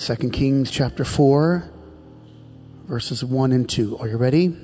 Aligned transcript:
2 0.00 0.16
Kings 0.30 0.70
chapter 0.70 1.04
4, 1.04 1.62
verses 2.86 3.22
1 3.22 3.52
and 3.52 3.68
2. 3.68 3.98
Are 3.98 4.08
you 4.08 4.16
ready? 4.16 4.56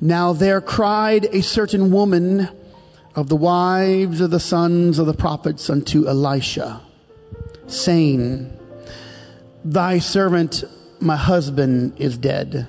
Now 0.00 0.32
there 0.32 0.62
cried 0.62 1.26
a 1.26 1.42
certain 1.42 1.90
woman 1.90 2.48
of 3.14 3.28
the 3.28 3.36
wives 3.36 4.22
of 4.22 4.30
the 4.30 4.40
sons 4.40 4.98
of 4.98 5.04
the 5.04 5.12
prophets 5.12 5.68
unto 5.68 6.08
Elisha, 6.08 6.80
saying, 7.66 8.50
Thy 9.62 9.98
servant, 9.98 10.64
my 11.00 11.16
husband, 11.16 11.92
is 11.98 12.16
dead. 12.16 12.66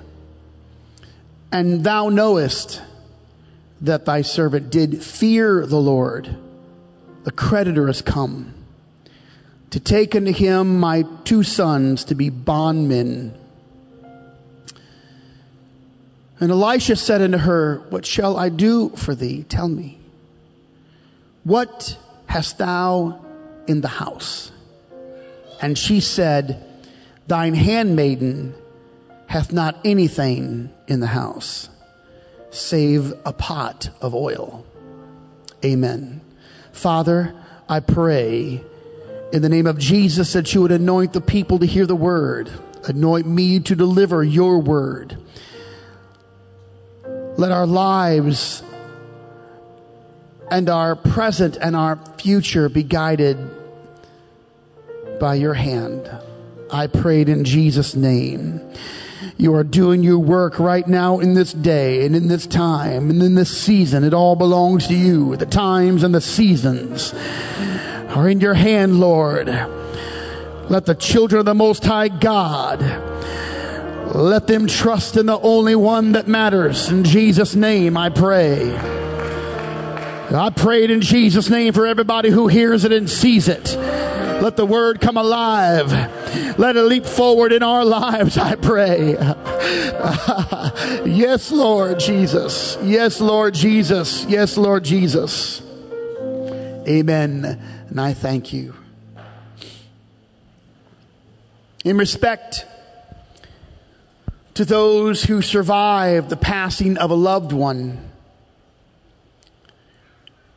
And 1.50 1.84
thou 1.84 2.10
knowest 2.10 2.82
that 3.80 4.04
thy 4.04 4.20
servant 4.20 4.68
did 4.68 5.02
fear 5.02 5.64
the 5.64 5.80
Lord. 5.80 6.36
The 7.24 7.32
creditor 7.32 7.88
is 7.88 8.02
come 8.02 8.57
to 9.70 9.80
take 9.80 10.14
unto 10.14 10.32
him 10.32 10.80
my 10.80 11.04
two 11.24 11.42
sons 11.42 12.04
to 12.04 12.14
be 12.14 12.30
bondmen. 12.30 13.34
And 16.40 16.50
Elisha 16.50 16.96
said 16.96 17.20
unto 17.20 17.38
her, 17.38 17.82
What 17.90 18.06
shall 18.06 18.36
I 18.36 18.48
do 18.48 18.90
for 18.90 19.14
thee? 19.14 19.42
Tell 19.42 19.68
me. 19.68 19.98
What 21.44 21.98
hast 22.26 22.58
thou 22.58 23.24
in 23.66 23.80
the 23.80 23.88
house? 23.88 24.52
And 25.60 25.76
she 25.76 26.00
said, 26.00 26.64
Thine 27.26 27.54
handmaiden 27.54 28.54
hath 29.26 29.52
not 29.52 29.78
anything 29.84 30.70
in 30.86 31.00
the 31.00 31.08
house 31.08 31.68
save 32.50 33.12
a 33.24 33.32
pot 33.32 33.90
of 34.00 34.14
oil. 34.14 34.64
Amen. 35.64 36.20
Father, 36.72 37.34
I 37.68 37.80
pray 37.80 38.62
in 39.32 39.42
the 39.42 39.48
name 39.48 39.66
of 39.66 39.78
Jesus 39.78 40.32
that 40.32 40.54
you 40.54 40.62
would 40.62 40.72
anoint 40.72 41.12
the 41.12 41.20
people 41.20 41.58
to 41.58 41.66
hear 41.66 41.86
the 41.86 41.96
word, 41.96 42.50
anoint 42.84 43.26
me 43.26 43.60
to 43.60 43.74
deliver 43.74 44.24
your 44.24 44.58
word. 44.58 45.18
Let 47.36 47.52
our 47.52 47.66
lives 47.66 48.62
and 50.50 50.68
our 50.68 50.96
present 50.96 51.56
and 51.60 51.76
our 51.76 51.96
future 52.18 52.68
be 52.68 52.82
guided 52.82 53.38
by 55.20 55.34
your 55.34 55.54
hand. 55.54 56.10
I 56.70 56.86
prayed 56.86 57.28
in 57.28 57.44
Jesus' 57.44 57.94
name. 57.94 58.60
You 59.36 59.54
are 59.54 59.64
doing 59.64 60.02
your 60.02 60.18
work 60.18 60.58
right 60.58 60.86
now 60.86 61.20
in 61.20 61.34
this 61.34 61.52
day 61.52 62.04
and 62.04 62.16
in 62.16 62.28
this 62.28 62.46
time 62.46 63.10
and 63.10 63.22
in 63.22 63.34
this 63.34 63.56
season. 63.56 64.04
It 64.04 64.14
all 64.14 64.36
belongs 64.36 64.88
to 64.88 64.94
you. 64.94 65.36
The 65.36 65.46
times 65.46 66.02
and 66.02 66.14
the 66.14 66.20
seasons 66.20 67.14
are 68.08 68.28
in 68.28 68.40
your 68.40 68.54
hand, 68.54 69.00
Lord. 69.00 69.48
Let 70.68 70.86
the 70.86 70.94
children 70.94 71.40
of 71.40 71.46
the 71.46 71.54
Most 71.54 71.84
High 71.84 72.08
God, 72.08 72.80
let 74.14 74.46
them 74.46 74.66
trust 74.66 75.16
in 75.16 75.26
the 75.26 75.38
only 75.38 75.74
one 75.74 76.12
that 76.12 76.28
matters. 76.28 76.88
In 76.90 77.04
Jesus' 77.04 77.54
name 77.54 77.96
I 77.96 78.10
pray. 78.10 78.76
I 80.30 80.50
prayed 80.54 80.90
in 80.90 81.00
Jesus' 81.00 81.48
name 81.48 81.72
for 81.72 81.86
everybody 81.86 82.30
who 82.30 82.48
hears 82.48 82.84
it 82.84 82.92
and 82.92 83.08
sees 83.08 83.48
it. 83.48 83.76
Let 84.42 84.56
the 84.56 84.66
word 84.66 85.00
come 85.00 85.16
alive. 85.16 85.90
Let 86.58 86.76
it 86.76 86.82
leap 86.82 87.06
forward 87.06 87.52
in 87.52 87.62
our 87.62 87.84
lives, 87.86 88.36
I 88.36 88.54
pray. 88.56 89.12
yes, 91.10 91.50
Lord 91.50 91.98
Jesus. 91.98 92.76
Yes, 92.82 93.20
Lord 93.20 93.54
Jesus. 93.54 94.24
Yes, 94.26 94.56
Lord 94.56 94.84
Jesus. 94.84 95.62
Amen. 96.88 97.44
And 97.90 98.00
I 98.00 98.14
thank 98.14 98.52
you. 98.52 98.74
In 101.84 101.98
respect 101.98 102.64
to 104.54 104.64
those 104.64 105.22
who 105.24 105.42
survive 105.42 106.30
the 106.30 106.36
passing 106.36 106.96
of 106.96 107.10
a 107.10 107.14
loved 107.14 107.52
one, 107.52 108.10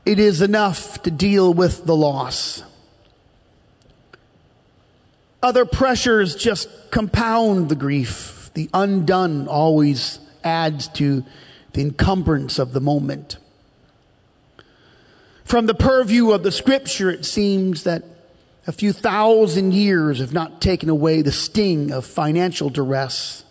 it 0.05 0.19
is 0.19 0.41
enough 0.41 1.03
to 1.03 1.11
deal 1.11 1.53
with 1.53 1.85
the 1.85 1.95
loss. 1.95 2.63
Other 5.43 5.65
pressures 5.65 6.35
just 6.35 6.69
compound 6.91 7.69
the 7.69 7.75
grief. 7.75 8.51
The 8.53 8.69
undone 8.73 9.47
always 9.47 10.19
adds 10.43 10.87
to 10.89 11.25
the 11.73 11.81
encumbrance 11.81 12.57
of 12.57 12.73
the 12.73 12.81
moment. 12.81 13.37
From 15.51 15.65
the 15.65 15.73
purview 15.73 16.31
of 16.31 16.43
the 16.43 16.51
scripture, 16.53 17.09
it 17.09 17.25
seems 17.25 17.83
that 17.83 18.05
a 18.67 18.71
few 18.71 18.93
thousand 18.93 19.73
years 19.73 20.19
have 20.19 20.31
not 20.31 20.61
taken 20.61 20.87
away 20.87 21.21
the 21.21 21.33
sting 21.33 21.91
of 21.91 22.05
financial 22.05 22.69
duress. 22.69 23.43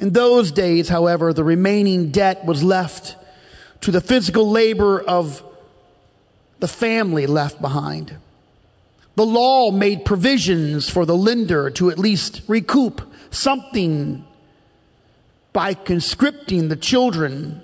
In 0.00 0.14
those 0.14 0.50
days, 0.50 0.88
however, 0.88 1.32
the 1.32 1.44
remaining 1.44 2.10
debt 2.10 2.44
was 2.44 2.64
left 2.64 3.14
to 3.82 3.92
the 3.92 4.00
physical 4.00 4.50
labor 4.50 5.00
of 5.00 5.44
the 6.58 6.66
family 6.66 7.28
left 7.28 7.60
behind. 7.60 8.16
The 9.14 9.26
law 9.26 9.70
made 9.70 10.04
provisions 10.04 10.90
for 10.90 11.06
the 11.06 11.14
lender 11.14 11.70
to 11.70 11.90
at 11.90 12.00
least 12.00 12.42
recoup 12.48 13.00
something 13.30 14.24
by 15.52 15.74
conscripting 15.74 16.66
the 16.66 16.74
children 16.74 17.62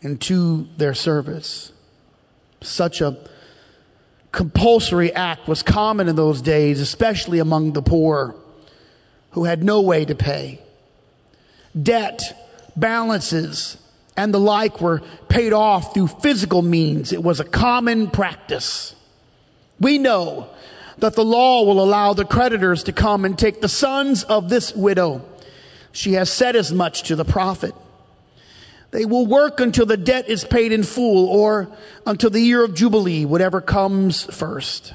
into 0.00 0.68
their 0.76 0.94
service. 0.94 1.72
Such 2.60 3.00
a 3.00 3.16
compulsory 4.32 5.12
act 5.12 5.48
was 5.48 5.62
common 5.62 6.08
in 6.08 6.16
those 6.16 6.42
days, 6.42 6.80
especially 6.80 7.38
among 7.38 7.72
the 7.72 7.82
poor 7.82 8.34
who 9.32 9.44
had 9.44 9.62
no 9.62 9.80
way 9.80 10.04
to 10.04 10.14
pay. 10.14 10.60
Debt, 11.80 12.22
balances, 12.76 13.76
and 14.16 14.34
the 14.34 14.40
like 14.40 14.80
were 14.80 15.00
paid 15.28 15.52
off 15.52 15.94
through 15.94 16.08
physical 16.08 16.62
means. 16.62 17.12
It 17.12 17.22
was 17.22 17.40
a 17.40 17.44
common 17.44 18.10
practice. 18.10 18.94
We 19.78 19.98
know 19.98 20.50
that 20.98 21.14
the 21.14 21.24
law 21.24 21.62
will 21.62 21.82
allow 21.82 22.14
the 22.14 22.24
creditors 22.24 22.82
to 22.84 22.92
come 22.92 23.24
and 23.24 23.38
take 23.38 23.60
the 23.60 23.68
sons 23.68 24.24
of 24.24 24.48
this 24.48 24.74
widow. 24.74 25.24
She 25.92 26.14
has 26.14 26.32
said 26.32 26.56
as 26.56 26.72
much 26.72 27.04
to 27.04 27.16
the 27.16 27.24
prophet. 27.24 27.74
They 28.90 29.04
will 29.04 29.26
work 29.26 29.60
until 29.60 29.86
the 29.86 29.96
debt 29.96 30.28
is 30.28 30.44
paid 30.44 30.72
in 30.72 30.82
full 30.82 31.28
or 31.28 31.68
until 32.06 32.30
the 32.30 32.40
year 32.40 32.64
of 32.64 32.74
Jubilee, 32.74 33.24
whatever 33.24 33.60
comes 33.60 34.24
first. 34.24 34.94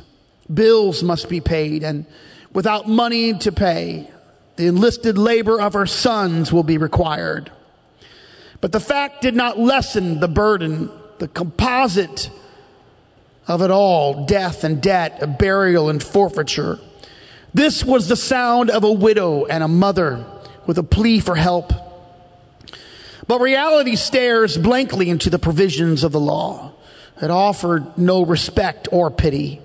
Bills 0.52 1.04
must 1.04 1.30
be 1.30 1.42
paid 1.42 1.84
and 1.84 2.06
without 2.52 2.88
money 2.88 3.34
to 3.40 3.52
pay, 3.52 4.10
the 4.56 4.68
enlisted 4.68 5.18
labor 5.18 5.60
of 5.60 5.74
her 5.74 5.86
sons 5.86 6.52
will 6.52 6.64
be 6.64 6.78
required. 6.78 7.52
But 8.62 8.72
the 8.72 8.80
fact 8.80 9.22
did 9.22 9.36
not 9.36 9.60
lessen 9.60 10.20
the 10.20 10.28
burden, 10.28 10.90
the 11.20 11.28
composite 11.28 12.30
of 13.48 13.62
it 13.62 13.72
all 13.72 14.26
death 14.26 14.64
and 14.64 14.82
debt, 14.82 15.38
burial 15.38 15.90
and 15.90 16.02
forfeiture. 16.02 16.80
This 17.54 17.84
was 17.84 18.08
the 18.08 18.16
sound 18.16 18.70
of 18.70 18.84
a 18.84 18.92
widow 18.92 19.46
and 19.46 19.64
a 19.64 19.68
mother 19.68 20.26
with 20.66 20.78
a 20.78 20.84
plea 20.84 21.20
for 21.20 21.36
help. 21.36 21.72
But 23.28 23.42
reality 23.42 23.96
stares 23.96 24.58
blankly 24.58 25.10
into 25.10 25.30
the 25.30 25.40
provisions 25.40 26.04
of 26.04 26.12
the 26.12 26.20
law. 26.20 26.72
It 27.22 27.30
offered 27.30 27.98
no 27.98 28.26
respect 28.26 28.88
or 28.92 29.12
pity. 29.12 29.62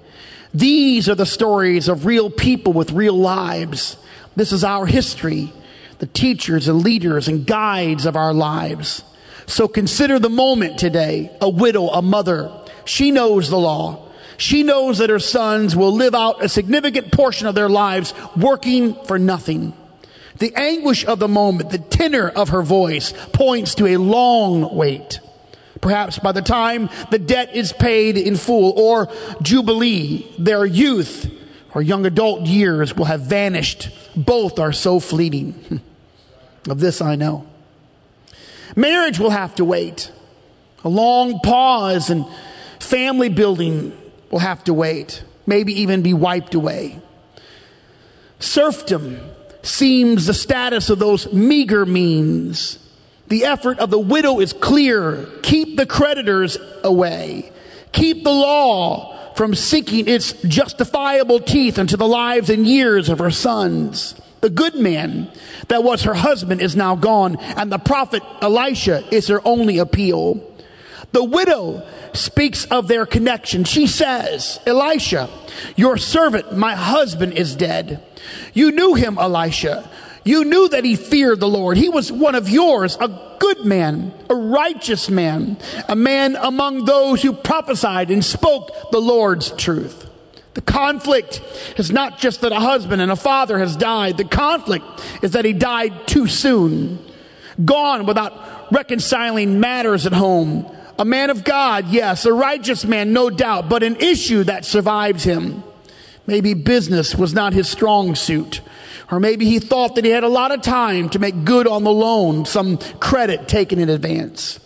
These 0.55 1.09
are 1.09 1.15
the 1.15 1.27
stories 1.27 1.89
of 1.89 2.07
real 2.07 2.31
people 2.31 2.73
with 2.73 2.93
real 2.93 3.17
lives. 3.17 3.97
This 4.37 4.53
is 4.53 4.65
our 4.65 4.87
history, 4.87 5.53
the 5.99 6.07
teachers 6.07 6.69
and 6.69 6.83
leaders 6.83 7.29
and 7.29 7.47
guides 7.47 8.07
of 8.07 8.17
our 8.17 8.33
lives. 8.33 9.03
So 9.47 9.67
consider 9.67 10.19
the 10.19 10.29
moment 10.29 10.79
today, 10.79 11.31
a 11.41 11.49
widow, 11.49 11.89
a 11.89 12.03
mother, 12.03 12.53
she 12.85 13.11
knows 13.11 13.51
the 13.51 13.59
law. 13.59 14.09
She 14.37 14.63
knows 14.63 14.99
that 14.99 15.11
her 15.11 15.19
sons 15.19 15.75
will 15.75 15.93
live 15.93 16.15
out 16.15 16.45
a 16.45 16.49
significant 16.49 17.13
portion 17.13 17.47
of 17.47 17.55
their 17.55 17.69
lives 17.69 18.15
working 18.37 18.95
for 19.05 19.19
nothing. 19.19 19.73
The 20.39 20.55
anguish 20.55 21.05
of 21.05 21.19
the 21.19 21.29
moment, 21.29 21.71
the 21.71 21.79
tenor 21.79 22.29
of 22.29 22.51
her 22.51 22.63
voice 22.63 23.13
points 23.33 23.75
to 23.77 23.87
a 23.87 23.97
long 23.97 24.75
wait. 24.75 25.21
Perhaps 25.81 26.19
by 26.19 26.33
the 26.33 26.43
time 26.43 26.91
the 27.11 27.19
debt 27.19 27.55
is 27.55 27.73
paid 27.73 28.17
in 28.17 28.37
full 28.37 28.79
or 28.79 29.09
jubilee, 29.43 30.27
their 30.39 30.65
youth 30.65 31.31
or 31.75 31.83
young 31.83 32.07
adult 32.07 32.47
years 32.47 32.97
will 32.97 33.05
have 33.05 33.23
vanished. 33.23 33.91
Both 34.17 34.59
are 34.59 34.73
so 34.73 35.01
fleeting. 35.01 35.81
Of 36.69 36.81
this 36.81 37.01
I 37.01 37.15
know. 37.15 37.47
Marriage 38.77 39.19
will 39.19 39.31
have 39.31 39.55
to 39.55 39.65
wait. 39.65 40.13
A 40.85 40.89
long 40.89 41.41
pause 41.41 42.11
and 42.11 42.27
Family 42.79 43.29
building 43.29 43.93
will 44.31 44.39
have 44.39 44.65
to 44.65 44.75
wait, 44.75 45.23
maybe 45.47 45.81
even 45.81 46.03
be 46.03 46.15
wiped 46.15 46.55
away. 46.55 47.01
Serfdom 48.39 49.21
seems 49.69 50.27
the 50.27 50.35
status 50.35 50.91
of 50.91 50.99
those 50.99 51.33
meager 51.33 51.87
means. 51.87 52.79
The 53.29 53.45
effort 53.45 53.79
of 53.79 53.91
the 53.91 53.99
widow 53.99 54.41
is 54.41 54.53
clear. 54.53 55.29
Keep 55.43 55.77
the 55.77 55.87
creditors 55.87 56.57
away. 56.83 57.53
Keep 57.93 58.25
the 58.25 58.31
law 58.31 59.35
from 59.35 59.55
sinking 59.55 60.09
its 60.09 60.33
justifiable 60.43 61.39
teeth 61.39 61.79
into 61.79 61.97
the 61.97 62.09
lives 62.09 62.51
and 62.51 62.67
years 62.67 63.09
of 63.09 63.19
her 63.19 63.31
sons. 63.31 64.15
The 64.41 64.51
good 64.51 64.75
man 64.75 65.31
that 65.69 65.85
was 65.85 66.05
her 66.05 66.15
husband 66.15 66.61
is 66.61 66.75
now 66.75 66.97
gone, 66.97 67.37
and 67.37 67.71
the 67.71 67.79
prophet 67.79 68.23
Elisha 68.41 69.05
is 69.13 69.29
her 69.29 69.41
only 69.45 69.79
appeal. 69.79 70.43
The 71.13 71.25
widow 71.25 71.87
speaks 72.13 72.65
of 72.67 72.87
their 72.87 73.07
connection. 73.07 73.65
She 73.65 73.87
says, 73.87 74.61
Elisha, 74.67 75.31
your 75.77 75.97
servant, 75.97 76.57
my 76.57 76.75
husband 76.75 77.33
is 77.33 77.57
dead. 77.57 78.05
You 78.53 78.73
knew 78.73 78.95
him, 78.95 79.19
Elisha. 79.19 79.89
You 80.25 80.45
knew 80.45 80.69
that 80.69 80.85
he 80.85 80.97
feared 80.97 81.41
the 81.41 81.49
Lord. 81.49 81.79
He 81.79 81.89
was 81.89 82.13
one 82.13 82.35
of 82.35 82.51
yours, 82.51 82.99
a 83.01 83.37
good 83.39 83.65
man, 83.65 84.13
a 84.29 84.35
righteous 84.35 85.09
man, 85.09 85.57
a 85.89 85.97
man 85.97 86.37
among 86.37 86.85
those 86.85 87.23
who 87.23 87.33
prophesied 87.33 88.11
and 88.11 88.23
spoke 88.23 88.91
the 88.91 89.01
Lord's 89.01 89.51
truth. 89.53 90.07
The 90.53 90.61
conflict 90.61 91.41
is 91.79 91.91
not 91.91 92.19
just 92.19 92.43
that 92.43 92.53
a 92.53 92.61
husband 92.61 93.01
and 93.01 93.11
a 93.11 93.17
father 93.17 93.59
has 93.59 93.77
died. 93.77 94.17
The 94.17 94.25
conflict 94.25 94.85
is 95.23 95.31
that 95.31 95.45
he 95.45 95.53
died 95.55 96.07
too 96.07 96.27
soon, 96.27 96.99
gone 97.65 98.05
without 98.05 98.73
reconciling 98.73 99.61
matters 99.61 100.05
at 100.05 100.13
home. 100.13 100.67
A 100.99 101.05
man 101.05 101.31
of 101.31 101.45
God, 101.45 101.89
yes, 101.89 102.25
a 102.25 102.33
righteous 102.33 102.85
man, 102.85 103.13
no 103.13 103.31
doubt, 103.31 103.69
but 103.69 103.83
an 103.83 103.97
issue 103.97 104.45
that 104.45 104.65
survives 104.65 105.23
him. 105.23 105.63
Maybe 106.27 106.55
business 106.55 107.15
was 107.15 107.33
not 107.33 107.53
his 107.53 107.69
strong 107.69 108.15
suit. 108.15 108.61
Or 109.11 109.21
maybe 109.21 109.47
he 109.47 109.61
thought 109.61 109.95
that 109.95 110.05
he 110.05 110.11
had 110.11 110.25
a 110.25 110.29
lot 110.29 110.53
of 110.53 110.61
time 110.61 111.09
to 111.11 111.19
make 111.19 111.45
good 111.45 111.67
on 111.67 111.85
the 111.85 111.93
loan, 111.93 112.45
some 112.45 112.77
credit 112.77 113.49
taken 113.49 113.79
in 113.79 113.89
advance. 113.89 114.61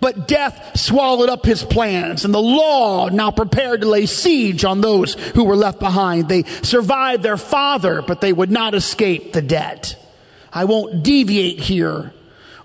But 0.00 0.28
death 0.28 0.78
swallowed 0.78 1.28
up 1.28 1.44
his 1.46 1.62
plans, 1.64 2.24
and 2.24 2.34
the 2.34 2.42
law 2.42 3.08
now 3.08 3.30
prepared 3.30 3.82
to 3.82 3.88
lay 3.88 4.06
siege 4.06 4.64
on 4.64 4.80
those 4.80 5.14
who 5.14 5.44
were 5.44 5.56
left 5.56 5.80
behind. 5.80 6.28
They 6.28 6.42
survived 6.42 7.22
their 7.22 7.36
father, 7.36 8.02
but 8.02 8.20
they 8.20 8.32
would 8.32 8.50
not 8.50 8.74
escape 8.74 9.32
the 9.32 9.42
debt. 9.42 9.96
I 10.52 10.64
won't 10.64 11.02
deviate 11.02 11.60
here, 11.60 12.12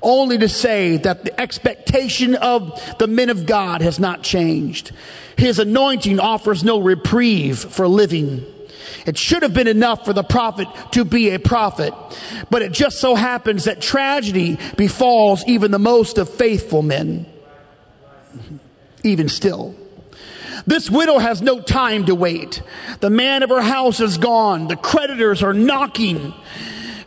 only 0.01 0.37
to 0.37 0.49
say 0.49 0.97
that 0.97 1.23
the 1.23 1.39
expectation 1.39 2.35
of 2.35 2.97
the 2.99 3.07
men 3.07 3.29
of 3.29 3.45
God 3.45 3.81
has 3.81 3.99
not 3.99 4.23
changed. 4.23 4.91
His 5.37 5.59
anointing 5.59 6.19
offers 6.19 6.63
no 6.63 6.79
reprieve 6.79 7.59
for 7.59 7.87
living 7.87 8.45
it 9.07 9.17
should 9.17 9.41
have 9.43 9.53
been 9.53 9.67
enough 9.67 10.03
for 10.03 10.11
the 10.11 10.23
prophet 10.23 10.67
to 10.91 11.05
be 11.05 11.29
a 11.29 11.39
prophet. 11.39 11.93
But 12.49 12.61
it 12.61 12.73
just 12.73 12.99
so 12.99 13.15
happens 13.15 13.63
that 13.63 13.81
tragedy 13.81 14.57
befalls 14.75 15.45
even 15.47 15.71
the 15.71 15.79
most 15.79 16.17
of 16.17 16.29
faithful 16.29 16.81
men. 16.81 17.25
Even 19.03 19.29
still. 19.29 19.75
This 20.65 20.89
widow 20.89 21.19
has 21.19 21.41
no 21.41 21.61
time 21.61 22.05
to 22.07 22.15
wait. 22.15 22.61
The 22.99 23.09
man 23.09 23.43
of 23.43 23.49
her 23.49 23.61
house 23.61 24.01
is 24.01 24.17
gone. 24.17 24.67
The 24.67 24.75
creditors 24.75 25.41
are 25.41 25.53
knocking. 25.53 26.33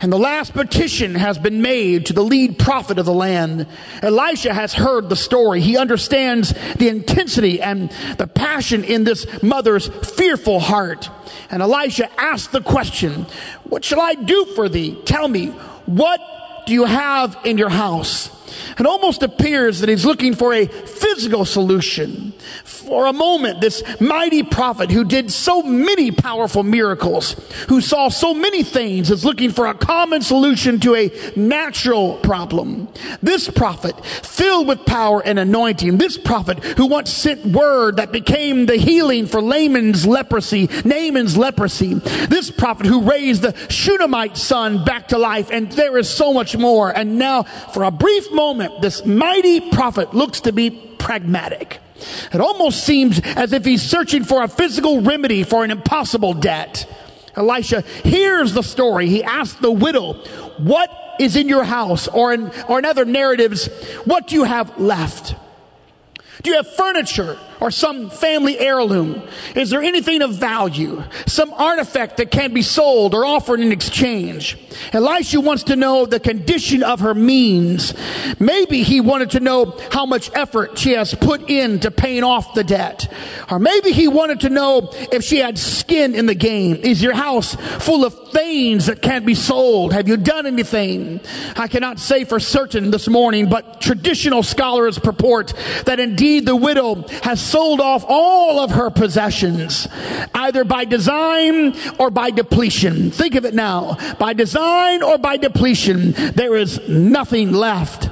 And 0.01 0.11
the 0.11 0.17
last 0.17 0.53
petition 0.53 1.13
has 1.13 1.37
been 1.37 1.61
made 1.61 2.07
to 2.07 2.13
the 2.13 2.23
lead 2.23 2.57
prophet 2.57 2.97
of 2.97 3.05
the 3.05 3.13
land. 3.13 3.67
Elisha 4.01 4.51
has 4.51 4.73
heard 4.73 5.09
the 5.09 5.15
story. 5.15 5.61
He 5.61 5.77
understands 5.77 6.55
the 6.77 6.89
intensity 6.89 7.61
and 7.61 7.91
the 8.17 8.25
passion 8.25 8.83
in 8.83 9.03
this 9.03 9.27
mother's 9.43 9.87
fearful 9.87 10.59
heart. 10.59 11.07
And 11.51 11.61
Elisha 11.61 12.09
asked 12.19 12.51
the 12.51 12.61
question, 12.61 13.27
What 13.63 13.85
shall 13.85 14.01
I 14.01 14.15
do 14.15 14.45
for 14.55 14.67
thee? 14.67 14.99
Tell 15.05 15.27
me, 15.27 15.49
what 15.85 16.19
do 16.65 16.73
you 16.73 16.85
have 16.85 17.37
in 17.43 17.59
your 17.59 17.69
house? 17.69 18.29
It 18.79 18.85
almost 18.85 19.23
appears 19.23 19.79
that 19.79 19.89
he's 19.89 20.05
looking 20.05 20.33
for 20.33 20.53
a 20.53 20.65
physical 20.65 21.45
solution. 21.45 22.33
For 22.63 23.05
a 23.05 23.13
moment, 23.13 23.61
this 23.61 23.83
mighty 24.01 24.43
prophet 24.43 24.91
who 24.91 25.05
did 25.05 25.31
so 25.31 25.61
many 25.61 26.11
powerful 26.11 26.63
miracles, 26.63 27.33
who 27.69 27.79
saw 27.79 28.09
so 28.09 28.33
many 28.33 28.63
things, 28.63 29.11
is 29.11 29.23
looking 29.23 29.51
for 29.51 29.67
a 29.67 29.73
common 29.73 30.21
solution 30.21 30.79
to 30.81 30.95
a 30.95 31.11
natural 31.35 32.17
problem. 32.17 32.87
This 33.21 33.49
prophet, 33.49 34.03
filled 34.05 34.67
with 34.67 34.85
power 34.85 35.21
and 35.23 35.39
anointing, 35.39 35.97
this 35.97 36.17
prophet 36.17 36.63
who 36.63 36.87
once 36.87 37.11
sent 37.11 37.45
word 37.45 37.97
that 37.97 38.11
became 38.11 38.65
the 38.65 38.75
healing 38.75 39.27
for 39.27 39.41
Layman's 39.41 40.05
leprosy, 40.05 40.69
Naaman's 40.83 41.37
leprosy, 41.37 41.93
this 41.93 42.51
prophet 42.51 42.85
who 42.85 43.09
raised 43.09 43.43
the 43.43 43.55
Shunammite 43.69 44.37
son 44.37 44.83
back 44.83 45.09
to 45.09 45.17
life, 45.17 45.49
and 45.51 45.71
there 45.73 45.97
is 45.97 46.09
so 46.09 46.33
much 46.33 46.57
more. 46.57 46.89
And 46.89 47.17
now, 47.17 47.43
for 47.43 47.83
a 47.83 47.91
brief 47.91 48.31
moment, 48.31 48.40
moment, 48.41 48.81
this 48.81 49.05
mighty 49.05 49.69
prophet 49.69 50.15
looks 50.15 50.41
to 50.41 50.51
be 50.51 50.71
pragmatic. 50.97 51.79
It 52.33 52.41
almost 52.41 52.83
seems 52.83 53.19
as 53.19 53.53
if 53.53 53.63
he's 53.63 53.83
searching 53.83 54.23
for 54.23 54.41
a 54.41 54.47
physical 54.47 55.01
remedy 55.01 55.43
for 55.43 55.63
an 55.63 55.69
impossible 55.69 56.33
debt. 56.33 56.91
Elisha 57.35 57.81
hears 58.03 58.53
the 58.53 58.63
story. 58.63 59.07
He 59.07 59.23
asks 59.23 59.59
the 59.61 59.71
widow, 59.71 60.13
What 60.57 60.89
is 61.19 61.35
in 61.35 61.47
your 61.47 61.63
house? 61.63 62.07
Or 62.07 62.33
in, 62.33 62.51
or 62.67 62.79
in 62.79 62.85
other 62.85 63.05
narratives, 63.05 63.67
What 64.05 64.25
do 64.25 64.35
you 64.35 64.43
have 64.43 64.79
left? 64.79 65.35
Do 66.41 66.49
you 66.49 66.55
have 66.55 66.67
furniture 66.73 67.37
or 67.61 67.69
some 67.69 68.09
family 68.09 68.59
heirloom? 68.59 69.21
Is 69.55 69.69
there 69.69 69.81
anything 69.81 70.23
of 70.23 70.33
value? 70.33 71.03
Some 71.27 71.53
artifact 71.53 72.17
that 72.17 72.31
can 72.31 72.53
be 72.53 72.63
sold 72.63 73.13
or 73.13 73.23
offered 73.23 73.59
in 73.59 73.71
exchange? 73.71 74.57
Elisha 74.91 75.39
wants 75.39 75.63
to 75.65 75.75
know 75.75 76.07
the 76.07 76.19
condition 76.19 76.81
of 76.81 77.01
her 77.01 77.13
means. 77.13 77.93
Maybe 78.39 78.81
he 78.81 78.99
wanted 78.99 79.31
to 79.31 79.39
know 79.39 79.77
how 79.91 80.07
much 80.07 80.31
effort 80.33 80.77
she 80.77 80.93
has 80.93 81.13
put 81.13 81.49
in 81.49 81.79
to 81.81 81.91
paying 81.91 82.23
off 82.23 82.55
the 82.55 82.63
debt. 82.63 83.13
Or 83.49 83.59
maybe 83.59 83.91
he 83.91 84.07
wanted 84.07 84.41
to 84.41 84.49
know 84.49 84.89
if 85.11 85.23
she 85.23 85.37
had 85.37 85.59
skin 85.59 86.15
in 86.15 86.25
the 86.25 86.35
game. 86.35 86.77
Is 86.77 87.01
your 87.01 87.13
house 87.13 87.53
full 87.55 88.03
of 88.05 88.31
things 88.31 88.87
that 88.87 89.03
can't 89.03 89.25
be 89.25 89.35
sold? 89.35 89.93
Have 89.93 90.07
you 90.07 90.17
done 90.17 90.47
anything? 90.47 91.21
I 91.55 91.67
cannot 91.67 91.99
say 91.99 92.23
for 92.23 92.39
certain 92.39 92.89
this 92.89 93.07
morning, 93.07 93.49
but 93.49 93.81
traditional 93.81 94.41
scholars 94.41 94.97
purport 94.97 95.53
that 95.85 95.99
indeed 95.99 96.47
the 96.47 96.55
widow 96.55 97.07
has 97.21 97.50
sold 97.51 97.81
off 97.81 98.05
all 98.07 98.59
of 98.59 98.71
her 98.71 98.89
possessions, 98.89 99.87
either 100.33 100.63
by 100.63 100.85
design 100.85 101.75
or 101.99 102.09
by 102.09 102.31
depletion. 102.31 103.11
Think 103.11 103.35
of 103.35 103.43
it 103.43 103.53
now. 103.53 103.97
By 104.17 104.31
design 104.33 105.03
or 105.03 105.17
by 105.17 105.35
depletion, 105.35 106.13
there 106.13 106.55
is 106.55 106.87
nothing 106.87 107.51
left. 107.51 108.09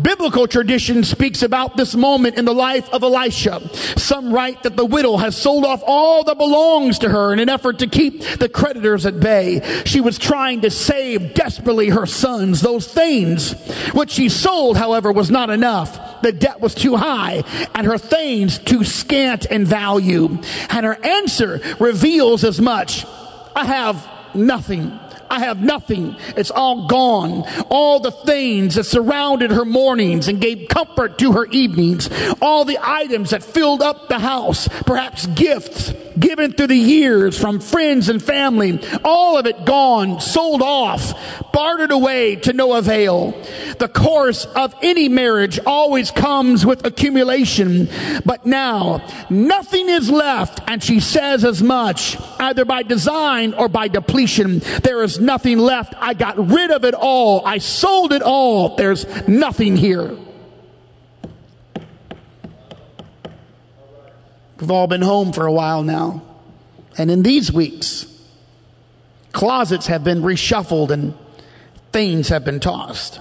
Biblical 0.00 0.46
tradition 0.46 1.04
speaks 1.04 1.42
about 1.42 1.76
this 1.76 1.94
moment 1.94 2.36
in 2.36 2.44
the 2.44 2.54
life 2.54 2.88
of 2.90 3.02
Elisha. 3.02 3.66
Some 3.98 4.32
write 4.32 4.62
that 4.64 4.76
the 4.76 4.84
widow 4.84 5.16
has 5.16 5.36
sold 5.36 5.64
off 5.64 5.82
all 5.86 6.24
that 6.24 6.36
belongs 6.36 6.98
to 7.00 7.08
her 7.08 7.32
in 7.32 7.38
an 7.38 7.48
effort 7.48 7.78
to 7.78 7.86
keep 7.86 8.22
the 8.22 8.48
creditors 8.48 9.06
at 9.06 9.20
bay. 9.20 9.62
She 9.86 10.00
was 10.00 10.18
trying 10.18 10.60
to 10.62 10.70
save 10.70 11.32
desperately 11.34 11.88
her 11.88 12.04
sons. 12.04 12.60
Those 12.60 12.86
things 12.86 13.52
which 13.92 14.10
she 14.10 14.28
sold, 14.28 14.76
however, 14.76 15.10
was 15.10 15.30
not 15.30 15.48
enough. 15.48 16.11
The 16.22 16.32
debt 16.32 16.60
was 16.60 16.74
too 16.74 16.96
high 16.96 17.42
and 17.74 17.86
her 17.86 17.98
things 17.98 18.58
too 18.58 18.84
scant 18.84 19.46
in 19.46 19.64
value. 19.64 20.38
And 20.70 20.86
her 20.86 20.98
answer 21.04 21.60
reveals 21.78 22.44
as 22.44 22.60
much. 22.60 23.04
I 23.54 23.64
have 23.64 24.08
nothing. 24.34 24.98
I 25.30 25.40
have 25.40 25.62
nothing. 25.62 26.16
It's 26.36 26.50
all 26.50 26.86
gone. 26.88 27.44
All 27.70 28.00
the 28.00 28.10
things 28.10 28.74
that 28.74 28.84
surrounded 28.84 29.50
her 29.50 29.64
mornings 29.64 30.28
and 30.28 30.40
gave 30.40 30.68
comfort 30.68 31.18
to 31.18 31.32
her 31.32 31.46
evenings. 31.46 32.10
All 32.42 32.64
the 32.64 32.78
items 32.82 33.30
that 33.30 33.42
filled 33.42 33.82
up 33.82 34.08
the 34.08 34.18
house. 34.18 34.68
Perhaps 34.84 35.26
gifts 35.28 35.94
given 36.18 36.52
through 36.52 36.68
the 36.68 36.76
years 36.76 37.38
from 37.38 37.60
friends 37.60 38.08
and 38.08 38.22
family. 38.22 38.80
All 39.04 39.38
of 39.38 39.46
it 39.46 39.64
gone, 39.64 40.20
sold 40.20 40.62
off, 40.62 41.52
bartered 41.52 41.90
away 41.90 42.36
to 42.36 42.52
no 42.52 42.74
avail. 42.74 43.32
The 43.78 43.88
course 43.88 44.44
of 44.44 44.74
any 44.82 45.08
marriage 45.08 45.58
always 45.66 46.10
comes 46.10 46.64
with 46.64 46.84
accumulation. 46.86 47.88
But 48.24 48.46
now, 48.46 49.06
nothing 49.30 49.88
is 49.88 50.10
left. 50.10 50.60
And 50.66 50.82
she 50.82 51.00
says 51.00 51.44
as 51.44 51.62
much, 51.62 52.16
either 52.38 52.64
by 52.64 52.82
design 52.82 53.54
or 53.54 53.68
by 53.68 53.88
depletion. 53.88 54.60
There 54.82 55.02
is 55.02 55.20
nothing 55.20 55.58
left. 55.58 55.94
I 55.98 56.14
got 56.14 56.38
rid 56.50 56.70
of 56.70 56.84
it 56.84 56.94
all. 56.94 57.44
I 57.46 57.58
sold 57.58 58.12
it 58.12 58.22
all. 58.22 58.76
There's 58.76 59.06
nothing 59.28 59.76
here. 59.76 60.16
We've 64.62 64.70
all 64.70 64.86
been 64.86 65.02
home 65.02 65.32
for 65.32 65.44
a 65.44 65.50
while 65.50 65.82
now. 65.82 66.22
And 66.96 67.10
in 67.10 67.24
these 67.24 67.52
weeks, 67.52 68.06
closets 69.32 69.88
have 69.88 70.04
been 70.04 70.22
reshuffled 70.22 70.90
and 70.90 71.14
things 71.90 72.28
have 72.28 72.44
been 72.44 72.60
tossed. 72.60 73.18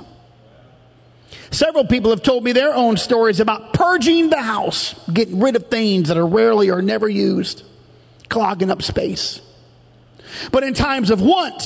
Several 1.50 1.84
people 1.84 2.12
have 2.12 2.22
told 2.22 2.44
me 2.44 2.52
their 2.52 2.76
own 2.76 2.96
stories 2.96 3.40
about 3.40 3.74
purging 3.74 4.30
the 4.30 4.40
house, 4.40 4.94
getting 5.12 5.40
rid 5.40 5.56
of 5.56 5.66
things 5.66 6.10
that 6.10 6.18
are 6.18 6.28
rarely 6.28 6.70
or 6.70 6.84
never 6.84 7.10
used, 7.10 7.64
clogging 8.30 8.70
up 8.70 8.84
space. 8.84 9.42
But 10.52 10.64
in 10.64 10.76
times 10.76 11.10
of 11.10 11.22
want, 11.22 11.64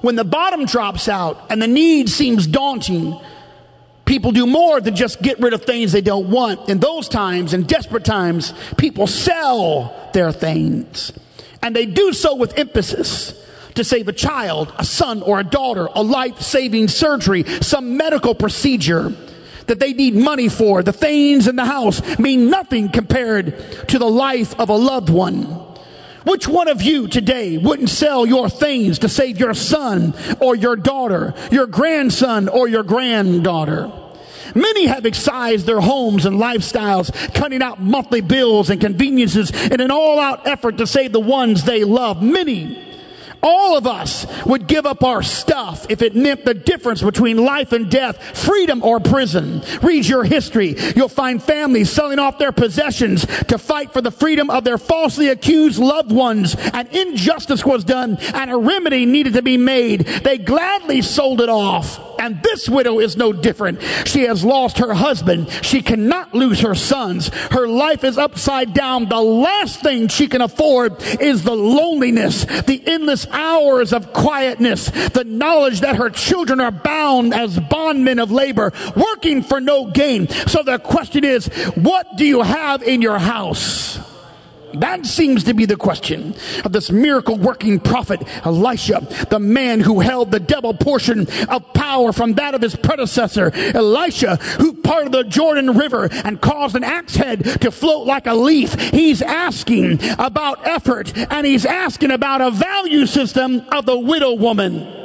when 0.00 0.16
the 0.16 0.24
bottom 0.24 0.66
drops 0.66 1.08
out 1.08 1.46
and 1.48 1.62
the 1.62 1.68
need 1.68 2.08
seems 2.08 2.48
daunting, 2.48 3.16
People 4.04 4.32
do 4.32 4.46
more 4.46 4.80
than 4.80 4.96
just 4.96 5.22
get 5.22 5.38
rid 5.40 5.52
of 5.52 5.64
things 5.64 5.92
they 5.92 6.00
don't 6.00 6.28
want. 6.28 6.68
In 6.68 6.80
those 6.80 7.08
times, 7.08 7.54
in 7.54 7.62
desperate 7.64 8.04
times, 8.04 8.52
people 8.76 9.06
sell 9.06 10.10
their 10.12 10.32
things. 10.32 11.12
And 11.62 11.74
they 11.74 11.86
do 11.86 12.12
so 12.12 12.34
with 12.34 12.58
emphasis 12.58 13.38
to 13.74 13.84
save 13.84 14.08
a 14.08 14.12
child, 14.12 14.72
a 14.78 14.84
son 14.84 15.22
or 15.22 15.40
a 15.40 15.44
daughter, 15.44 15.88
a 15.94 16.02
life 16.02 16.40
saving 16.40 16.88
surgery, 16.88 17.44
some 17.60 17.96
medical 17.96 18.34
procedure 18.34 19.12
that 19.66 19.78
they 19.78 19.92
need 19.92 20.14
money 20.14 20.48
for. 20.48 20.82
The 20.82 20.92
things 20.92 21.46
in 21.46 21.56
the 21.56 21.64
house 21.64 22.18
mean 22.18 22.50
nothing 22.50 22.90
compared 22.90 23.88
to 23.88 23.98
the 23.98 24.10
life 24.10 24.58
of 24.58 24.68
a 24.68 24.76
loved 24.76 25.08
one. 25.08 25.71
Which 26.24 26.46
one 26.46 26.68
of 26.68 26.82
you 26.82 27.08
today 27.08 27.58
wouldn't 27.58 27.88
sell 27.88 28.24
your 28.26 28.48
things 28.48 29.00
to 29.00 29.08
save 29.08 29.38
your 29.38 29.54
son 29.54 30.14
or 30.40 30.54
your 30.54 30.76
daughter, 30.76 31.34
your 31.50 31.66
grandson 31.66 32.48
or 32.48 32.68
your 32.68 32.82
granddaughter? 32.82 33.90
Many 34.54 34.86
have 34.86 35.06
excised 35.06 35.66
their 35.66 35.80
homes 35.80 36.26
and 36.26 36.38
lifestyles, 36.38 37.12
cutting 37.34 37.62
out 37.62 37.80
monthly 37.80 38.20
bills 38.20 38.70
and 38.70 38.80
conveniences 38.80 39.50
in 39.50 39.80
an 39.80 39.90
all 39.90 40.18
out 40.18 40.46
effort 40.46 40.78
to 40.78 40.86
save 40.86 41.12
the 41.12 41.20
ones 41.20 41.64
they 41.64 41.84
love. 41.84 42.22
Many 42.22 42.91
all 43.42 43.76
of 43.76 43.86
us 43.86 44.26
would 44.46 44.66
give 44.66 44.86
up 44.86 45.02
our 45.02 45.22
stuff 45.22 45.86
if 45.88 46.02
it 46.02 46.14
meant 46.14 46.44
the 46.44 46.54
difference 46.54 47.02
between 47.02 47.36
life 47.36 47.72
and 47.72 47.90
death, 47.90 48.38
freedom 48.38 48.82
or 48.82 49.00
prison. 49.00 49.62
Read 49.82 50.06
your 50.06 50.24
history. 50.24 50.76
You'll 50.94 51.08
find 51.08 51.42
families 51.42 51.90
selling 51.90 52.18
off 52.18 52.38
their 52.38 52.52
possessions 52.52 53.26
to 53.48 53.58
fight 53.58 53.92
for 53.92 54.00
the 54.00 54.10
freedom 54.10 54.50
of 54.50 54.64
their 54.64 54.78
falsely 54.78 55.28
accused 55.28 55.78
loved 55.78 56.12
ones. 56.12 56.54
And 56.72 56.88
injustice 56.94 57.64
was 57.64 57.84
done 57.84 58.18
and 58.34 58.50
a 58.50 58.56
remedy 58.56 59.06
needed 59.06 59.34
to 59.34 59.42
be 59.42 59.56
made. 59.56 60.00
They 60.00 60.38
gladly 60.38 61.02
sold 61.02 61.40
it 61.40 61.48
off. 61.48 62.00
And 62.22 62.40
this 62.40 62.68
widow 62.68 63.00
is 63.00 63.16
no 63.16 63.32
different. 63.32 63.82
She 64.04 64.22
has 64.22 64.44
lost 64.44 64.78
her 64.78 64.94
husband. 64.94 65.50
She 65.62 65.82
cannot 65.82 66.32
lose 66.32 66.60
her 66.60 66.76
sons. 66.76 67.28
Her 67.50 67.66
life 67.66 68.04
is 68.04 68.16
upside 68.16 68.74
down. 68.74 69.08
The 69.08 69.20
last 69.20 69.80
thing 69.80 70.06
she 70.06 70.28
can 70.28 70.40
afford 70.40 71.02
is 71.20 71.42
the 71.42 71.56
loneliness, 71.56 72.44
the 72.44 72.80
endless 72.86 73.26
hours 73.32 73.92
of 73.92 74.12
quietness, 74.12 74.90
the 75.08 75.24
knowledge 75.26 75.80
that 75.80 75.96
her 75.96 76.10
children 76.10 76.60
are 76.60 76.70
bound 76.70 77.34
as 77.34 77.58
bondmen 77.58 78.18
of 78.18 78.30
labor, 78.30 78.72
working 78.94 79.42
for 79.42 79.60
no 79.60 79.90
gain. 79.90 80.28
So 80.28 80.62
the 80.62 80.78
question 80.78 81.24
is, 81.24 81.46
what 81.74 82.16
do 82.16 82.24
you 82.24 82.42
have 82.42 82.82
in 82.82 83.02
your 83.02 83.18
house? 83.18 83.98
That 84.74 85.06
seems 85.06 85.44
to 85.44 85.54
be 85.54 85.66
the 85.66 85.76
question 85.76 86.34
of 86.64 86.72
this 86.72 86.90
miracle 86.90 87.36
working 87.36 87.80
prophet 87.80 88.22
Elisha, 88.44 89.06
the 89.30 89.38
man 89.38 89.80
who 89.80 90.00
held 90.00 90.30
the 90.30 90.40
double 90.40 90.74
portion 90.74 91.26
of 91.48 91.72
power 91.74 92.12
from 92.12 92.34
that 92.34 92.54
of 92.54 92.62
his 92.62 92.76
predecessor, 92.76 93.52
Elisha, 93.54 94.36
who 94.36 94.74
parted 94.74 95.12
the 95.12 95.24
Jordan 95.24 95.76
River 95.76 96.08
and 96.24 96.40
caused 96.40 96.76
an 96.76 96.84
axe 96.84 97.16
head 97.16 97.44
to 97.60 97.70
float 97.70 98.06
like 98.06 98.26
a 98.26 98.34
leaf. 98.34 98.74
He's 98.74 99.22
asking 99.22 99.98
about 100.18 100.66
effort 100.66 101.16
and 101.16 101.46
he's 101.46 101.66
asking 101.66 102.10
about 102.10 102.40
a 102.40 102.50
value 102.50 103.06
system 103.06 103.62
of 103.72 103.86
the 103.86 103.98
widow 103.98 104.34
woman. 104.34 105.02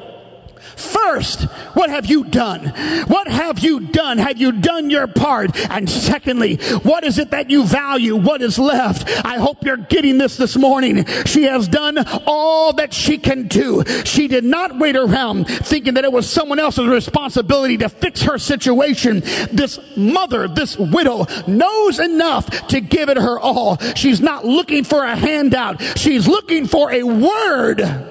First, 0.78 1.44
what 1.74 1.90
have 1.90 2.06
you 2.06 2.24
done? 2.24 2.68
What 3.08 3.28
have 3.28 3.60
you 3.60 3.80
done? 3.80 4.20
Have 4.20 4.38
you 4.38 4.52
done 4.52 4.90
your 4.90 5.08
part? 5.08 5.58
And 5.72 5.90
secondly, 5.90 6.58
what 6.84 7.04
is 7.04 7.18
it 7.18 7.32
that 7.32 7.50
you 7.50 7.66
value? 7.66 8.16
What 8.16 8.42
is 8.42 8.60
left? 8.60 9.10
I 9.26 9.38
hope 9.38 9.64
you're 9.64 9.78
getting 9.78 10.18
this 10.18 10.38
this 10.38 10.56
morning. 10.56 11.06
She 11.26 11.44
has 11.44 11.68
done 11.68 11.98
all 12.26 12.74
that 12.74 12.94
she 12.94 13.18
can 13.18 13.48
do. 13.48 13.84
She 14.06 14.28
did 14.28 14.44
not 14.44 14.78
wait 14.78 14.96
around 14.96 15.46
thinking 15.46 15.96
that 15.96 16.06
it 16.06 16.12
was 16.12 16.30
someone 16.30 16.60
else's 16.60 16.88
responsibility 16.88 17.78
to 17.78 17.90
fix 17.90 18.22
her 18.22 18.38
situation. 18.38 19.22
This 19.52 19.80
mother, 19.98 20.48
this 20.48 20.78
widow 20.78 21.26
knows 21.48 22.00
enough 22.00 22.68
to 22.68 22.82
give 22.82 23.10
it 23.10 23.18
her 23.18 23.40
all. 23.40 23.78
She's 23.96 24.22
not 24.22 24.46
looking 24.46 24.84
for 24.84 25.04
a 25.04 25.16
handout. 25.16 25.82
She's 25.98 26.28
looking 26.28 26.68
for 26.68 26.92
a 26.92 27.04
word. 27.04 28.07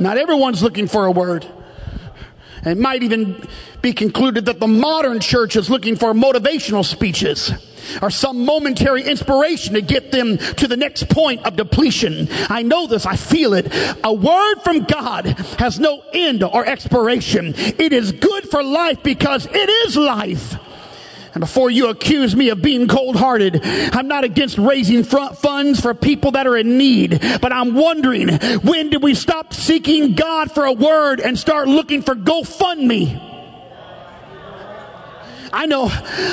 Not 0.00 0.18
everyone's 0.18 0.62
looking 0.62 0.86
for 0.86 1.06
a 1.06 1.10
word. 1.10 1.46
It 2.64 2.78
might 2.78 3.02
even 3.02 3.46
be 3.82 3.92
concluded 3.92 4.46
that 4.46 4.60
the 4.60 4.66
modern 4.66 5.20
church 5.20 5.56
is 5.56 5.70
looking 5.70 5.96
for 5.96 6.12
motivational 6.12 6.84
speeches 6.84 7.52
or 8.02 8.10
some 8.10 8.44
momentary 8.44 9.02
inspiration 9.02 9.74
to 9.74 9.80
get 9.80 10.12
them 10.12 10.38
to 10.38 10.66
the 10.66 10.76
next 10.76 11.08
point 11.08 11.46
of 11.46 11.56
depletion. 11.56 12.28
I 12.48 12.62
know 12.62 12.86
this. 12.86 13.06
I 13.06 13.16
feel 13.16 13.54
it. 13.54 13.72
A 14.04 14.12
word 14.12 14.56
from 14.62 14.84
God 14.84 15.26
has 15.58 15.78
no 15.78 16.02
end 16.12 16.42
or 16.42 16.66
expiration. 16.66 17.54
It 17.56 17.92
is 17.92 18.12
good 18.12 18.48
for 18.50 18.62
life 18.62 19.02
because 19.02 19.46
it 19.46 19.70
is 19.86 19.96
life. 19.96 20.56
And 21.38 21.40
before 21.44 21.70
you 21.70 21.88
accuse 21.88 22.34
me 22.34 22.48
of 22.48 22.60
being 22.60 22.88
cold 22.88 23.14
hearted, 23.14 23.60
I'm 23.62 24.08
not 24.08 24.24
against 24.24 24.58
raising 24.58 25.04
funds 25.04 25.80
for 25.80 25.94
people 25.94 26.32
that 26.32 26.48
are 26.48 26.56
in 26.56 26.78
need. 26.78 27.20
But 27.40 27.52
I'm 27.52 27.74
wondering, 27.74 28.28
when 28.62 28.90
did 28.90 29.04
we 29.04 29.14
stop 29.14 29.54
seeking 29.54 30.16
God 30.16 30.50
for 30.50 30.64
a 30.64 30.72
word 30.72 31.20
and 31.20 31.38
start 31.38 31.68
looking 31.68 32.02
for 32.02 32.16
GoFundMe? 32.16 33.28
I 35.52 35.66
know 35.66 35.88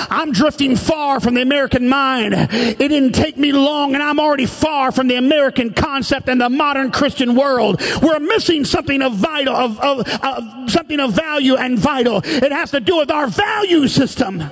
I'm 0.09 0.31
drifting 0.31 0.75
far 0.75 1.19
from 1.19 1.35
the 1.35 1.43
American 1.43 1.88
mind. 1.88 2.33
It 2.33 2.79
didn't 2.79 3.13
take 3.13 3.38
me 3.38 3.51
long 3.51 3.93
and 3.93 4.01
I'm 4.01 4.19
already 4.19 4.47
far 4.47 4.91
from 4.91 5.07
the 5.07 5.15
American 5.17 5.71
concept 5.71 6.29
and 6.29 6.41
the 6.41 6.50
modern 6.50 6.89
Christian 6.89 7.35
world. 7.35 7.79
We're 8.01 8.19
missing 8.19 8.65
something 8.65 9.03
of 9.03 9.13
vital, 9.13 9.55
of, 9.55 9.79
of, 9.79 10.07
of 10.24 10.71
something 10.71 11.00
of 11.00 11.13
value 11.13 11.57
and 11.57 11.77
vital. 11.77 12.21
It 12.24 12.51
has 12.51 12.71
to 12.71 12.79
do 12.79 12.97
with 12.97 13.12
our 13.12 13.27
value 13.27 13.88
system. 13.88 14.43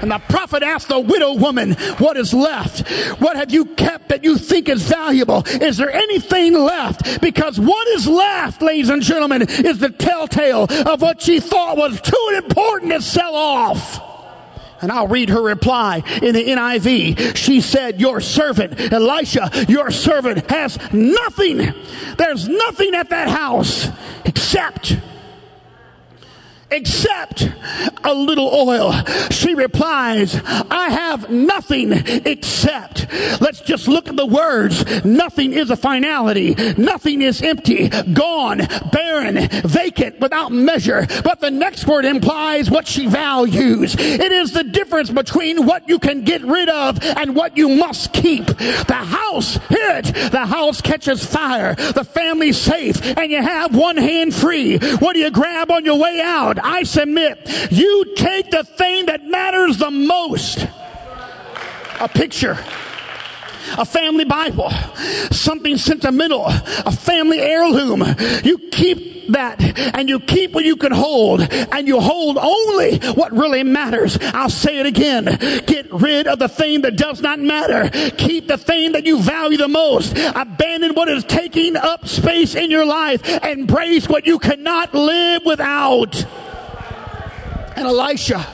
And 0.00 0.10
the 0.10 0.18
prophet 0.28 0.62
asked 0.62 0.88
the 0.88 1.00
widow 1.00 1.34
woman, 1.34 1.72
what 1.98 2.16
is 2.16 2.32
left? 2.32 2.88
What 3.20 3.36
have 3.36 3.50
you 3.50 3.64
kept 3.64 4.10
that 4.10 4.24
you 4.24 4.38
think 4.38 4.68
is 4.68 4.82
valuable? 4.82 5.42
Is 5.46 5.76
there 5.76 5.90
anything 5.90 6.54
left? 6.54 7.20
Because 7.20 7.58
what 7.58 7.88
is 7.88 8.06
left, 8.06 8.62
ladies 8.62 8.90
and 8.90 9.02
gentlemen, 9.02 9.42
is 9.42 9.78
the 9.78 9.90
telltale 9.90 10.66
of 10.86 11.02
what 11.02 11.20
she 11.20 11.40
thought 11.40 11.76
was 11.76 12.00
too 12.00 12.34
important 12.36 12.92
to 12.92 13.02
sell 13.02 13.34
off. 13.34 14.04
And 14.80 14.92
I'll 14.92 15.08
read 15.08 15.30
her 15.30 15.42
reply 15.42 16.02
in 16.22 16.34
the 16.34 16.44
NIV. 16.44 17.36
She 17.36 17.60
said, 17.60 18.00
your 18.00 18.20
servant, 18.20 18.78
Elisha, 18.92 19.50
your 19.68 19.90
servant 19.90 20.48
has 20.50 20.78
nothing. 20.92 21.74
There's 22.16 22.48
nothing 22.48 22.94
at 22.94 23.10
that 23.10 23.28
house 23.28 23.88
except 24.24 24.96
except 26.70 27.48
a 28.04 28.14
little 28.14 28.48
oil. 28.48 28.92
She 29.30 29.54
replies, 29.54 30.40
I 30.44 30.90
have 30.90 31.30
nothing 31.30 31.92
except. 31.92 33.06
Let's 33.40 33.60
just 33.60 33.88
look 33.88 34.08
at 34.08 34.16
the 34.16 34.26
words. 34.26 35.04
Nothing 35.04 35.52
is 35.52 35.70
a 35.70 35.76
finality. 35.76 36.54
Nothing 36.76 37.22
is 37.22 37.42
empty, 37.42 37.88
gone, 37.88 38.66
barren, 38.92 39.48
vacant, 39.64 40.20
without 40.20 40.52
measure. 40.52 41.06
But 41.24 41.40
the 41.40 41.50
next 41.50 41.86
word 41.86 42.04
implies 42.04 42.70
what 42.70 42.86
she 42.86 43.06
values. 43.06 43.94
It 43.98 44.32
is 44.32 44.52
the 44.52 44.64
difference 44.64 45.10
between 45.10 45.66
what 45.66 45.88
you 45.88 45.98
can 45.98 46.24
get 46.24 46.42
rid 46.42 46.68
of 46.68 47.02
and 47.02 47.34
what 47.34 47.56
you 47.56 47.68
must 47.68 48.12
keep. 48.12 48.46
The 48.46 49.04
house, 49.04 49.54
hear 49.68 49.98
it, 49.98 50.30
the 50.30 50.46
house 50.46 50.80
catches 50.80 51.24
fire. 51.24 51.74
The 51.74 52.04
family's 52.04 52.58
safe 52.58 53.04
and 53.16 53.30
you 53.30 53.42
have 53.42 53.74
one 53.74 53.96
hand 53.96 54.34
free. 54.34 54.78
What 54.78 55.14
do 55.14 55.20
you 55.20 55.30
grab 55.30 55.70
on 55.70 55.84
your 55.84 55.98
way 55.98 56.20
out? 56.22 56.57
I 56.62 56.82
submit. 56.82 57.38
You 57.70 58.14
take 58.16 58.50
the 58.50 58.64
thing 58.64 59.06
that 59.06 59.24
matters 59.24 59.78
the 59.78 59.90
most. 59.90 60.66
A 62.00 62.08
picture 62.08 62.56
a 63.76 63.84
family 63.84 64.24
Bible, 64.24 64.70
something 65.30 65.76
sentimental, 65.76 66.46
a 66.46 66.92
family 66.92 67.40
heirloom. 67.40 68.02
You 68.44 68.58
keep 68.70 69.18
that 69.32 69.60
and 69.94 70.08
you 70.08 70.20
keep 70.20 70.52
what 70.52 70.64
you 70.64 70.76
can 70.76 70.92
hold 70.92 71.40
and 71.40 71.86
you 71.86 72.00
hold 72.00 72.38
only 72.38 72.98
what 73.12 73.32
really 73.32 73.62
matters. 73.62 74.18
I'll 74.20 74.50
say 74.50 74.78
it 74.78 74.86
again. 74.86 75.24
Get 75.66 75.92
rid 75.92 76.26
of 76.26 76.38
the 76.38 76.48
thing 76.48 76.82
that 76.82 76.96
does 76.96 77.20
not 77.20 77.38
matter. 77.38 77.88
Keep 78.16 78.48
the 78.48 78.58
thing 78.58 78.92
that 78.92 79.04
you 79.04 79.20
value 79.20 79.58
the 79.58 79.68
most. 79.68 80.16
Abandon 80.34 80.94
what 80.94 81.08
is 81.08 81.24
taking 81.24 81.76
up 81.76 82.06
space 82.06 82.54
in 82.54 82.70
your 82.70 82.84
life. 82.84 83.26
Embrace 83.44 84.08
what 84.08 84.26
you 84.26 84.38
cannot 84.38 84.94
live 84.94 85.42
without. 85.44 86.24
And 87.76 87.86
Elisha 87.86 88.46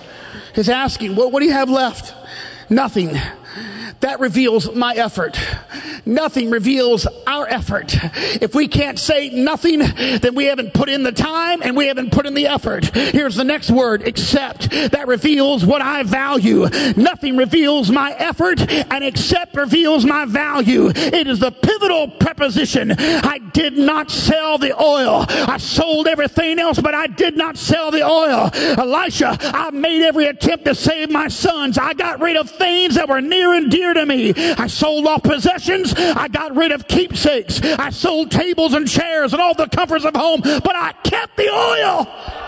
is 0.54 0.68
asking, 0.68 1.16
well, 1.16 1.30
what 1.30 1.40
do 1.40 1.46
you 1.46 1.52
have 1.52 1.70
left? 1.70 2.14
Nothing. 2.70 3.18
That 4.00 4.20
reveals 4.20 4.74
my 4.74 4.94
effort. 4.94 5.38
Nothing 6.06 6.50
reveals 6.50 7.06
our 7.26 7.48
effort. 7.48 7.96
If 8.42 8.54
we 8.54 8.68
can't 8.68 8.98
say 8.98 9.30
nothing, 9.30 9.78
then 9.78 10.34
we 10.34 10.46
haven't 10.46 10.74
put 10.74 10.88
in 10.88 11.02
the 11.02 11.12
time 11.12 11.62
and 11.62 11.76
we 11.76 11.86
haven't 11.86 12.12
put 12.12 12.26
in 12.26 12.34
the 12.34 12.46
effort. 12.46 12.94
Here's 12.94 13.36
the 13.36 13.44
next 13.44 13.70
word, 13.70 14.06
accept. 14.06 14.70
That 14.70 15.08
reveals 15.08 15.64
what 15.64 15.80
I 15.80 16.02
value. 16.02 16.68
Nothing 16.96 17.36
reveals 17.36 17.90
my 17.90 18.12
effort 18.12 18.60
and 18.70 19.04
accept 19.04 19.56
reveals 19.56 20.04
my 20.04 20.24
value. 20.26 20.90
It 20.94 21.26
is 21.26 21.38
the 21.38 21.50
pivotal 21.50 22.08
preposition. 22.08 22.92
I 22.98 23.38
did 23.38 23.78
not 23.78 24.10
sell 24.10 24.58
the 24.58 24.80
oil. 24.80 25.24
I 25.28 25.56
sold 25.58 26.06
everything 26.06 26.58
else, 26.58 26.78
but 26.80 26.94
I 26.94 27.06
did 27.06 27.36
not 27.36 27.56
sell 27.56 27.90
the 27.90 28.02
oil. 28.02 28.50
Elisha, 28.52 29.38
I 29.40 29.70
made 29.70 30.02
every 30.02 30.26
attempt 30.26 30.66
to 30.66 30.74
save 30.74 31.10
my 31.10 31.28
sons. 31.28 31.78
I 31.78 31.94
got 31.94 32.20
rid 32.20 32.36
of 32.36 32.50
things 32.50 32.96
that 32.96 33.08
were 33.08 33.20
near 33.20 33.54
and 33.54 33.70
dear 33.70 33.83
to 33.92 34.06
me. 34.06 34.32
I 34.34 34.68
sold 34.68 35.06
off 35.06 35.22
possessions. 35.22 35.92
I 35.96 36.28
got 36.28 36.56
rid 36.56 36.72
of 36.72 36.88
keepsakes. 36.88 37.60
I 37.62 37.90
sold 37.90 38.30
tables 38.30 38.72
and 38.72 38.88
chairs 38.88 39.32
and 39.32 39.42
all 39.42 39.54
the 39.54 39.66
comforts 39.66 40.04
of 40.04 40.14
home, 40.14 40.40
but 40.40 40.74
I 40.74 40.92
kept 41.02 41.36
the 41.36 41.50
oil. 41.50 42.43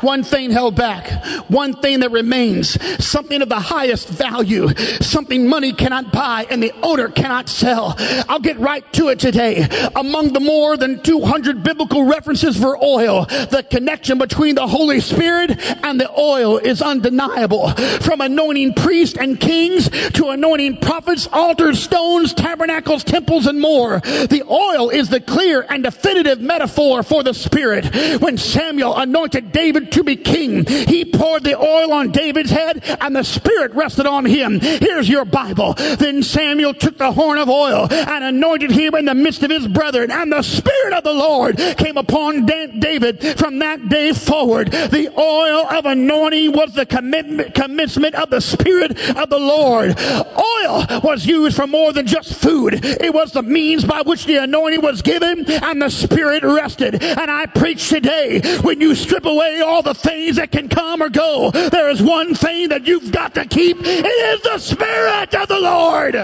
One 0.00 0.22
thing 0.22 0.50
held 0.50 0.76
back. 0.76 1.24
One 1.48 1.74
thing 1.74 2.00
that 2.00 2.10
remains. 2.10 2.78
Something 3.04 3.42
of 3.42 3.48
the 3.48 3.60
highest 3.60 4.08
value. 4.08 4.68
Something 5.00 5.48
money 5.48 5.72
cannot 5.72 6.12
buy 6.12 6.46
and 6.50 6.62
the 6.62 6.72
owner 6.82 7.08
cannot 7.08 7.48
sell. 7.48 7.94
I'll 8.28 8.40
get 8.40 8.58
right 8.58 8.90
to 8.94 9.08
it 9.08 9.18
today. 9.18 9.66
Among 9.96 10.32
the 10.32 10.40
more 10.40 10.76
than 10.76 11.02
200 11.02 11.62
biblical 11.62 12.04
references 12.04 12.56
for 12.56 12.82
oil, 12.82 13.24
the 13.24 13.66
connection 13.68 14.18
between 14.18 14.54
the 14.54 14.66
Holy 14.66 15.00
Spirit 15.00 15.58
and 15.84 16.00
the 16.00 16.10
oil 16.18 16.58
is 16.58 16.80
undeniable. 16.82 17.70
From 18.00 18.20
anointing 18.20 18.74
priests 18.74 19.18
and 19.18 19.38
kings 19.40 19.88
to 20.10 20.28
anointing 20.28 20.78
prophets, 20.78 21.28
altars, 21.32 21.82
stones, 21.82 22.34
tabernacles, 22.34 23.04
temples, 23.04 23.46
and 23.46 23.60
more. 23.60 24.00
The 24.00 24.44
oil 24.48 24.90
is 24.90 25.08
the 25.08 25.20
clear 25.20 25.66
and 25.68 25.82
definitive 25.82 26.40
metaphor 26.40 27.02
for 27.02 27.22
the 27.22 27.34
Spirit. 27.34 28.20
When 28.20 28.36
Samuel 28.36 28.96
anointed 28.96 29.52
David 29.52 29.87
to 29.92 30.04
be 30.04 30.16
king. 30.16 30.64
He 30.66 31.04
poured 31.04 31.44
the 31.44 31.58
oil 31.58 31.92
on 31.92 32.10
David's 32.10 32.50
head 32.50 32.82
and 33.00 33.14
the 33.14 33.22
Spirit 33.22 33.72
rested 33.74 34.06
on 34.06 34.24
him. 34.24 34.60
Here's 34.60 35.08
your 35.08 35.24
Bible. 35.24 35.74
Then 35.74 36.22
Samuel 36.22 36.74
took 36.74 36.98
the 36.98 37.12
horn 37.12 37.38
of 37.38 37.48
oil 37.48 37.88
and 37.90 38.24
anointed 38.24 38.70
him 38.70 38.94
in 38.94 39.04
the 39.04 39.14
midst 39.14 39.42
of 39.42 39.50
his 39.50 39.66
brethren 39.66 40.10
and 40.10 40.32
the 40.32 40.42
Spirit 40.42 40.94
of 40.94 41.04
the 41.04 41.12
Lord 41.12 41.56
came 41.56 41.96
upon 41.96 42.46
David 42.46 43.38
from 43.38 43.58
that 43.60 43.88
day 43.88 44.12
forward. 44.12 44.70
The 44.70 45.12
oil 45.18 45.66
of 45.66 45.86
anointing 45.86 46.52
was 46.52 46.74
the 46.74 46.86
commencement 46.86 48.14
of 48.14 48.30
the 48.30 48.40
Spirit 48.40 48.92
of 49.16 49.30
the 49.30 49.38
Lord. 49.38 49.98
Oil 49.98 51.00
was 51.02 51.26
used 51.26 51.56
for 51.56 51.66
more 51.66 51.92
than 51.92 52.06
just 52.06 52.34
food. 52.34 52.84
It 52.84 53.12
was 53.12 53.32
the 53.32 53.42
means 53.42 53.84
by 53.84 54.02
which 54.02 54.26
the 54.26 54.36
anointing 54.36 54.82
was 54.82 55.02
given 55.02 55.50
and 55.50 55.80
the 55.80 55.90
Spirit 55.90 56.42
rested. 56.42 57.02
And 57.02 57.30
I 57.30 57.46
preach 57.46 57.88
today, 57.88 58.40
when 58.62 58.80
you 58.80 58.94
strip 58.94 59.24
away 59.24 59.60
all 59.60 59.77
all 59.78 59.82
the 59.82 59.94
things 59.94 60.34
that 60.34 60.50
can 60.50 60.68
come 60.68 61.00
or 61.00 61.08
go. 61.08 61.52
There 61.52 61.88
is 61.88 62.02
one 62.02 62.34
thing 62.34 62.70
that 62.70 62.84
you've 62.88 63.12
got 63.12 63.34
to 63.36 63.44
keep. 63.44 63.76
It 63.80 64.04
is 64.04 64.42
the 64.42 64.58
Spirit 64.58 65.32
of 65.36 65.46
the 65.46 65.60
Lord. 65.60 66.16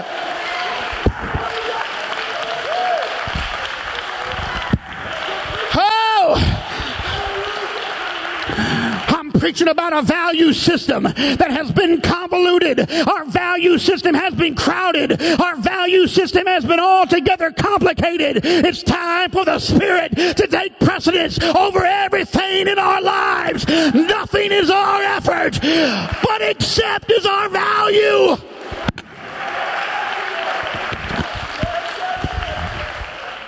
Oh! 5.77 6.55
Preaching 9.55 9.71
about 9.71 9.93
a 9.93 10.01
value 10.01 10.51
system 10.51 11.03
that 11.03 11.49
has 11.49 11.71
been 11.71 12.01
convoluted. 12.01 12.91
Our 13.07 13.23
value 13.23 13.77
system 13.77 14.13
has 14.13 14.33
been 14.33 14.53
crowded. 14.53 15.21
Our 15.39 15.55
value 15.55 16.07
system 16.07 16.45
has 16.45 16.65
been 16.65 16.81
altogether 16.81 17.51
complicated. 17.51 18.41
It's 18.43 18.83
time 18.83 19.31
for 19.31 19.45
the 19.45 19.59
Spirit 19.59 20.13
to 20.17 20.47
take 20.47 20.77
precedence 20.81 21.39
over 21.41 21.85
everything 21.85 22.67
in 22.67 22.77
our 22.77 23.01
lives. 23.01 23.65
Nothing 23.65 24.51
is 24.51 24.69
our 24.69 25.01
effort, 25.01 25.57
but 25.61 26.41
accept 26.41 27.09
is 27.09 27.25
our 27.25 27.47
value. 27.47 28.35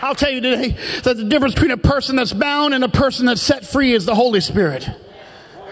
I'll 0.02 0.16
tell 0.16 0.32
you 0.32 0.40
today 0.40 0.78
that 1.04 1.18
the 1.18 1.26
difference 1.26 1.56
between 1.56 1.72
a 1.72 1.78
person 1.78 2.16
that's 2.16 2.32
bound 2.32 2.74
and 2.74 2.86
a 2.86 2.90
person 2.90 3.26
that's 3.26 3.42
set 3.42 3.66
free 3.66 3.94
is 3.94 4.06
the 4.06 4.16
Holy 4.16 4.40
Spirit. 4.40 4.88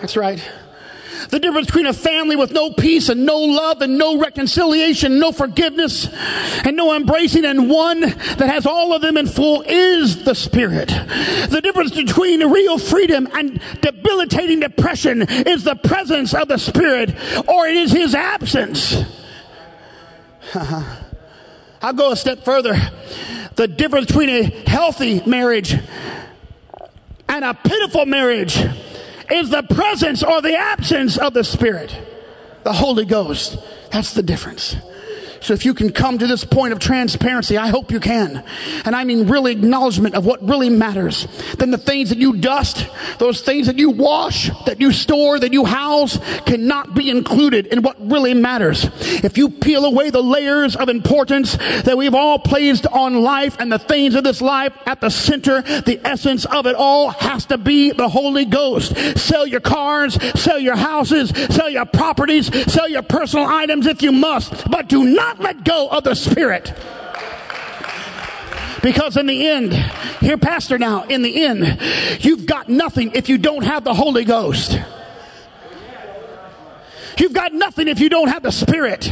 That's 0.02 0.18
right. 0.18 0.42
The 1.30 1.40
difference 1.40 1.68
between 1.68 1.88
a 1.88 1.94
family 1.94 2.36
with 2.36 2.52
no 2.52 2.72
peace 2.72 3.10
and 3.10 3.26
no 3.26 3.40
love 3.40 3.82
and 3.82 3.98
no 3.98 4.20
reconciliation, 4.20 5.20
no 5.20 5.32
forgiveness 5.32 6.08
and 6.64 6.76
no 6.76 6.96
embracing 6.96 7.46
and 7.46 7.70
one 7.70 8.02
that 8.02 8.50
has 8.50 8.66
all 8.66 8.94
of 8.94 9.02
them 9.02 9.18
in 9.18 9.28
full 9.28 9.64
is 9.66 10.24
the 10.24 10.36
Spirit. 10.36 10.90
The 10.90 11.62
difference 11.64 11.92
between 11.92 12.46
real 12.48 12.78
freedom 12.78 13.28
and 13.34 13.60
debilitating 13.82 14.60
depression 14.60 15.24
is 15.24 15.64
the 15.64 15.76
presence 15.76 16.34
of 16.34 16.48
the 16.48 16.58
Spirit 16.58 17.16
or 17.48 17.68
it 17.68 17.76
is 17.76 17.92
His 17.92 18.14
absence. 18.14 18.96
I'll 20.54 21.94
go 21.94 22.12
a 22.12 22.16
step 22.16 22.44
further. 22.44 22.76
The 23.56 23.68
difference 23.68 24.08
between 24.08 24.30
a 24.30 24.44
healthy 24.70 25.22
marriage 25.26 25.76
and 27.28 27.46
a 27.46 27.54
pitiful 27.54 28.06
marriage 28.06 28.60
is 29.32 29.50
the 29.50 29.64
presence 29.64 30.24
or 30.24 30.42
the 30.42 30.56
absence 30.56 31.18
of 31.18 31.34
the 31.34 31.44
Spirit, 31.44 31.96
the 32.64 32.74
Holy 32.74 33.06
Ghost. 33.06 33.58
That's 33.92 34.14
the 34.14 34.24
difference. 34.24 34.76
So 35.46 35.54
if 35.54 35.64
you 35.64 35.76
can 35.76 35.92
come 35.92 36.18
to 36.18 36.26
this 36.26 36.44
point 36.44 36.74
of 36.74 36.80
transparency, 36.80 37.56
I 37.56 37.68
hope 37.68 37.92
you 37.92 38.00
can. 38.00 38.44
And 38.84 38.96
I 38.96 39.04
mean 39.04 39.28
really 39.28 39.52
acknowledgement 39.52 40.16
of 40.16 40.26
what 40.26 40.42
really 40.42 40.72
matters. 40.72 41.28
Then 41.60 41.70
the 41.70 41.78
things 41.78 42.10
that 42.10 42.18
you 42.18 42.38
dust, 42.38 42.88
those 43.20 43.42
things 43.42 43.68
that 43.68 43.78
you 43.78 43.92
wash, 43.92 44.50
that 44.66 44.82
you 44.82 44.92
store, 44.92 45.38
that 45.38 45.54
you 45.54 45.64
house, 45.64 46.18
cannot 46.48 46.96
be 46.96 47.12
included 47.12 47.68
in 47.68 47.84
what 47.84 47.96
really 48.00 48.34
matters. 48.34 48.90
If 49.24 49.38
you 49.38 49.52
peel 49.52 49.86
away 49.86 50.10
the 50.10 50.24
layers 50.24 50.76
of 50.76 50.90
importance 50.90 51.56
that 51.58 51.96
we've 51.96 52.16
all 52.16 52.40
placed 52.40 52.88
on 52.88 53.22
life 53.22 53.58
and 53.60 53.72
the 53.72 53.78
things 53.78 54.16
of 54.16 54.24
this 54.24 54.42
life 54.42 54.74
at 54.88 55.00
the 55.00 55.12
center, 55.12 55.62
the 55.62 56.02
essence 56.04 56.46
of 56.46 56.66
it 56.66 56.74
all 56.74 57.12
has 57.12 57.46
to 57.46 57.60
be 57.60 57.92
the 57.92 58.10
Holy 58.10 58.46
Ghost. 58.46 58.98
Sell 59.16 59.46
your 59.46 59.60
cars, 59.60 60.18
sell 60.40 60.58
your 60.58 60.76
houses, 60.76 61.30
sell 61.54 61.70
your 61.70 61.86
properties, 61.86 62.48
sell 62.74 62.90
your 62.90 63.04
personal 63.04 63.46
items 63.46 63.86
if 63.86 64.02
you 64.02 64.12
must, 64.12 64.68
but 64.72 64.90
do 64.90 65.04
not 65.04 65.35
not 65.36 65.44
let 65.44 65.64
go 65.64 65.90
of 65.90 66.04
the 66.04 66.16
Spirit. 66.16 66.74
Because 68.82 69.18
in 69.18 69.26
the 69.26 69.48
end, 69.48 69.74
here, 70.22 70.38
Pastor, 70.38 70.78
now, 70.78 71.04
in 71.04 71.24
the 71.24 71.44
end, 71.44 71.80
you've 72.24 72.46
got 72.46 72.70
nothing 72.70 73.12
if 73.14 73.30
you 73.30 73.38
don't 73.38 73.64
have 73.64 73.84
the 73.84 73.94
Holy 73.94 74.26
Ghost. 74.26 74.78
You've 77.18 77.34
got 77.34 77.54
nothing 77.54 77.88
if 77.88 78.00
you 78.00 78.10
don't 78.10 78.28
have 78.28 78.44
the 78.44 78.52
Spirit. 78.52 79.12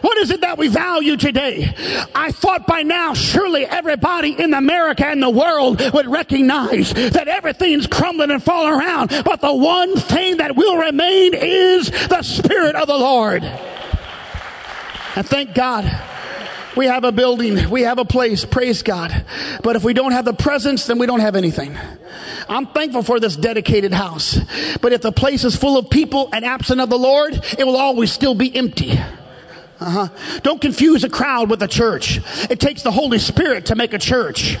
What 0.00 0.18
is 0.18 0.30
it 0.30 0.40
that 0.40 0.58
we 0.58 0.66
value 0.66 1.16
today? 1.16 1.72
I 2.14 2.32
thought 2.32 2.66
by 2.66 2.82
now 2.82 3.14
surely 3.14 3.64
everybody 3.64 4.30
in 4.36 4.52
America 4.52 5.06
and 5.06 5.22
the 5.22 5.30
world 5.30 5.80
would 5.92 6.06
recognize 6.06 6.92
that 6.92 7.28
everything's 7.28 7.86
crumbling 7.86 8.32
and 8.32 8.42
falling 8.42 8.72
around. 8.72 9.10
But 9.24 9.40
the 9.40 9.54
one 9.54 9.94
thing 9.96 10.38
that 10.38 10.56
will 10.56 10.76
remain 10.76 11.34
is 11.34 11.90
the 11.90 12.22
Spirit 12.22 12.74
of 12.74 12.88
the 12.88 12.98
Lord. 12.98 13.44
And 15.14 15.26
thank 15.26 15.54
God 15.54 15.84
we 16.76 16.86
have 16.86 17.04
a 17.04 17.12
building, 17.12 17.68
we 17.70 17.82
have 17.82 17.98
a 17.98 18.04
place, 18.04 18.44
praise 18.44 18.82
God. 18.82 19.24
But 19.62 19.76
if 19.76 19.84
we 19.84 19.92
don't 19.92 20.12
have 20.12 20.24
the 20.24 20.32
presence, 20.32 20.86
then 20.86 20.98
we 20.98 21.06
don't 21.06 21.20
have 21.20 21.36
anything. 21.36 21.76
I'm 22.48 22.66
thankful 22.66 23.02
for 23.02 23.20
this 23.20 23.36
dedicated 23.36 23.92
house. 23.92 24.38
But 24.80 24.92
if 24.92 25.02
the 25.02 25.12
place 25.12 25.44
is 25.44 25.54
full 25.54 25.76
of 25.78 25.90
people 25.90 26.30
and 26.32 26.44
absent 26.44 26.80
of 26.80 26.88
the 26.88 26.98
Lord, 26.98 27.34
it 27.58 27.64
will 27.64 27.76
always 27.76 28.10
still 28.12 28.34
be 28.34 28.54
empty. 28.54 28.92
Uh-huh. 29.80 30.08
Don't 30.42 30.60
confuse 30.60 31.04
a 31.04 31.08
crowd 31.08 31.50
with 31.50 31.62
a 31.62 31.68
church. 31.68 32.20
It 32.48 32.60
takes 32.60 32.82
the 32.82 32.92
Holy 32.92 33.18
Spirit 33.18 33.66
to 33.66 33.74
make 33.74 33.92
a 33.92 33.98
church. 33.98 34.56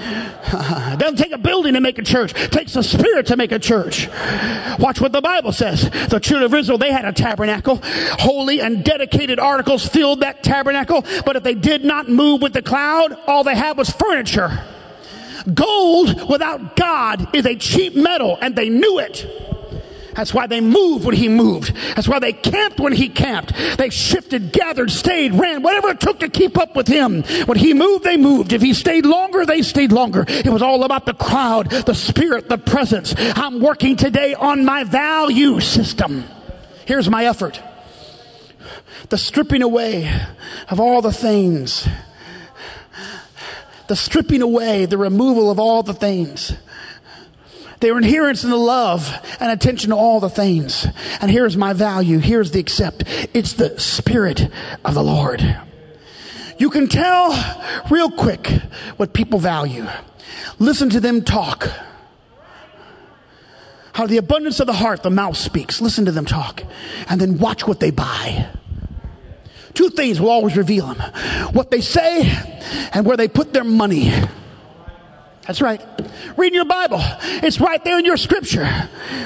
It 0.00 0.98
doesn't 0.98 1.16
take 1.16 1.32
a 1.32 1.38
building 1.38 1.74
to 1.74 1.80
make 1.80 1.98
a 1.98 2.02
church. 2.02 2.32
It 2.34 2.52
takes 2.52 2.76
a 2.76 2.82
spirit 2.82 3.26
to 3.26 3.36
make 3.36 3.52
a 3.52 3.58
church. 3.58 4.08
Watch 4.78 5.00
what 5.00 5.12
the 5.12 5.20
Bible 5.20 5.52
says. 5.52 5.90
The 6.08 6.20
children 6.20 6.44
of 6.44 6.54
Israel, 6.54 6.78
they 6.78 6.92
had 6.92 7.04
a 7.04 7.12
tabernacle. 7.12 7.80
Holy 7.82 8.60
and 8.60 8.84
dedicated 8.84 9.38
articles 9.38 9.86
filled 9.86 10.20
that 10.20 10.42
tabernacle. 10.42 11.04
But 11.24 11.36
if 11.36 11.42
they 11.42 11.54
did 11.54 11.84
not 11.84 12.08
move 12.08 12.42
with 12.42 12.52
the 12.52 12.62
cloud, 12.62 13.16
all 13.26 13.44
they 13.44 13.56
had 13.56 13.76
was 13.76 13.90
furniture. 13.90 14.64
Gold 15.52 16.28
without 16.28 16.76
God 16.76 17.34
is 17.34 17.46
a 17.46 17.56
cheap 17.56 17.94
metal 17.94 18.38
and 18.40 18.56
they 18.56 18.68
knew 18.68 18.98
it. 18.98 19.47
That's 20.18 20.34
why 20.34 20.48
they 20.48 20.60
moved 20.60 21.04
when 21.04 21.14
he 21.14 21.28
moved. 21.28 21.72
That's 21.94 22.08
why 22.08 22.18
they 22.18 22.32
camped 22.32 22.80
when 22.80 22.92
he 22.92 23.08
camped. 23.08 23.52
They 23.78 23.88
shifted, 23.88 24.50
gathered, 24.50 24.90
stayed, 24.90 25.32
ran, 25.32 25.62
whatever 25.62 25.90
it 25.90 26.00
took 26.00 26.18
to 26.18 26.28
keep 26.28 26.58
up 26.58 26.74
with 26.74 26.88
him. 26.88 27.22
When 27.46 27.56
he 27.56 27.72
moved, 27.72 28.02
they 28.02 28.16
moved. 28.16 28.52
If 28.52 28.60
he 28.60 28.74
stayed 28.74 29.06
longer, 29.06 29.46
they 29.46 29.62
stayed 29.62 29.92
longer. 29.92 30.24
It 30.26 30.48
was 30.48 30.60
all 30.60 30.82
about 30.82 31.06
the 31.06 31.14
crowd, 31.14 31.70
the 31.70 31.94
spirit, 31.94 32.48
the 32.48 32.58
presence. 32.58 33.14
I'm 33.16 33.60
working 33.60 33.94
today 33.94 34.34
on 34.34 34.64
my 34.64 34.82
value 34.82 35.60
system. 35.60 36.24
Here's 36.84 37.08
my 37.08 37.26
effort. 37.26 37.62
the 39.10 39.18
stripping 39.18 39.62
away 39.62 40.12
of 40.68 40.80
all 40.80 41.00
the 41.00 41.12
things, 41.12 41.86
the 43.86 43.94
stripping 43.94 44.42
away, 44.42 44.86
the 44.86 44.98
removal 44.98 45.48
of 45.48 45.60
all 45.60 45.84
the 45.84 45.94
things. 45.94 46.54
Their 47.80 47.96
adherence 47.96 48.44
in 48.44 48.50
the 48.50 48.56
love 48.56 49.08
and 49.38 49.52
attention 49.52 49.90
to 49.90 49.96
all 49.96 50.20
the 50.20 50.30
things. 50.30 50.86
And 51.20 51.30
here's 51.30 51.56
my 51.56 51.72
value. 51.72 52.18
Here's 52.18 52.50
the 52.50 52.60
accept. 52.60 53.04
It's 53.34 53.52
the 53.52 53.78
Spirit 53.78 54.48
of 54.84 54.94
the 54.94 55.02
Lord. 55.02 55.42
You 56.58 56.70
can 56.70 56.88
tell 56.88 57.32
real 57.88 58.10
quick 58.10 58.48
what 58.96 59.12
people 59.12 59.38
value. 59.38 59.86
Listen 60.58 60.90
to 60.90 61.00
them 61.00 61.22
talk. 61.22 61.70
How 63.92 64.06
the 64.06 64.16
abundance 64.16 64.60
of 64.60 64.66
the 64.66 64.72
heart, 64.72 65.02
the 65.02 65.10
mouth 65.10 65.36
speaks. 65.36 65.80
Listen 65.80 66.04
to 66.04 66.12
them 66.12 66.24
talk. 66.24 66.64
And 67.08 67.20
then 67.20 67.38
watch 67.38 67.66
what 67.66 67.78
they 67.80 67.92
buy. 67.92 68.48
Two 69.74 69.90
things 69.90 70.20
will 70.20 70.30
always 70.30 70.56
reveal 70.56 70.88
them 70.88 71.12
what 71.52 71.70
they 71.70 71.80
say 71.80 72.28
and 72.92 73.06
where 73.06 73.16
they 73.16 73.28
put 73.28 73.52
their 73.52 73.64
money. 73.64 74.12
That's 75.48 75.62
right. 75.62 75.82
Read 76.36 76.52
your 76.52 76.66
Bible. 76.66 77.00
It's 77.00 77.58
right 77.58 77.82
there 77.82 77.98
in 77.98 78.04
your 78.04 78.18
scripture. 78.18 78.68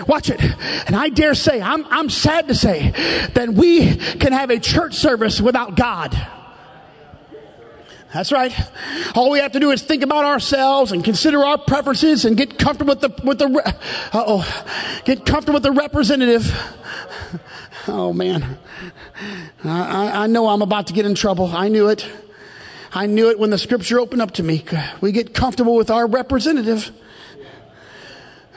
Watch 0.07 0.31
it. 0.31 0.41
And 0.87 0.95
I 0.95 1.09
dare 1.09 1.35
say, 1.35 1.61
I'm, 1.61 1.85
I'm 1.91 2.09
sad 2.09 2.47
to 2.47 2.55
say 2.55 2.91
that 3.35 3.49
we 3.49 3.97
can 3.97 4.33
have 4.33 4.51
a 4.51 4.61
church 4.61 4.95
service 4.95 5.41
without 5.41 5.75
God. 5.75 6.17
That's 8.15 8.31
right. 8.31 8.55
All 9.17 9.33
we 9.33 9.41
have 9.41 9.51
to 9.53 9.59
do 9.59 9.73
is 9.73 9.83
think 9.83 10.05
about 10.05 10.25
ourselves 10.25 10.93
and 10.93 11.05
consider 11.05 11.45
our 11.45 11.59
preferences 11.59 12.25
and 12.25 12.37
get 12.37 12.57
comfortable 12.57 12.95
with 12.95 13.01
the, 13.01 13.21
with 13.25 13.41
the, 13.41 13.75
oh, 14.13 15.03
get 15.05 15.27
comfortable 15.27 15.55
with 15.55 15.65
the 15.65 15.73
representative. 15.73 16.55
Oh 17.89 18.13
man. 18.13 18.59
I, 19.65 20.23
I 20.23 20.27
know 20.29 20.47
I'm 20.47 20.63
about 20.63 20.87
to 20.87 20.93
get 20.93 21.05
in 21.05 21.17
trouble. 21.17 21.47
I 21.47 21.67
knew 21.67 21.89
it. 21.89 22.07
I 22.95 23.07
knew 23.07 23.31
it 23.31 23.39
when 23.39 23.51
the 23.51 23.59
scripture 23.59 23.99
opened 23.99 24.21
up 24.21 24.33
to 24.33 24.43
me. 24.43 24.65
We 25.01 25.13
get 25.13 25.33
comfortable 25.33 25.77
with 25.77 25.91
our 25.91 26.07
representative. 26.07 26.91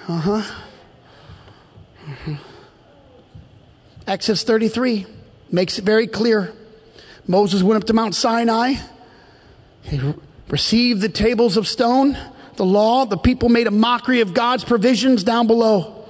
Uh 0.07 0.17
huh. 0.17 0.55
Mm-hmm. 2.05 2.33
Exodus 4.07 4.43
33 4.43 5.05
makes 5.51 5.79
it 5.79 5.85
very 5.85 6.05
clear. 6.05 6.53
Moses 7.27 7.63
went 7.63 7.81
up 7.81 7.87
to 7.87 7.93
Mount 7.93 8.13
Sinai. 8.13 8.73
He 9.83 10.13
received 10.49 11.01
the 11.01 11.09
tables 11.09 11.57
of 11.57 11.67
stone, 11.67 12.17
the 12.55 12.65
law. 12.65 13.05
The 13.05 13.17
people 13.17 13.49
made 13.49 13.67
a 13.67 13.71
mockery 13.71 14.19
of 14.19 14.33
God's 14.33 14.63
provisions 14.63 15.23
down 15.23 15.47
below. 15.47 16.05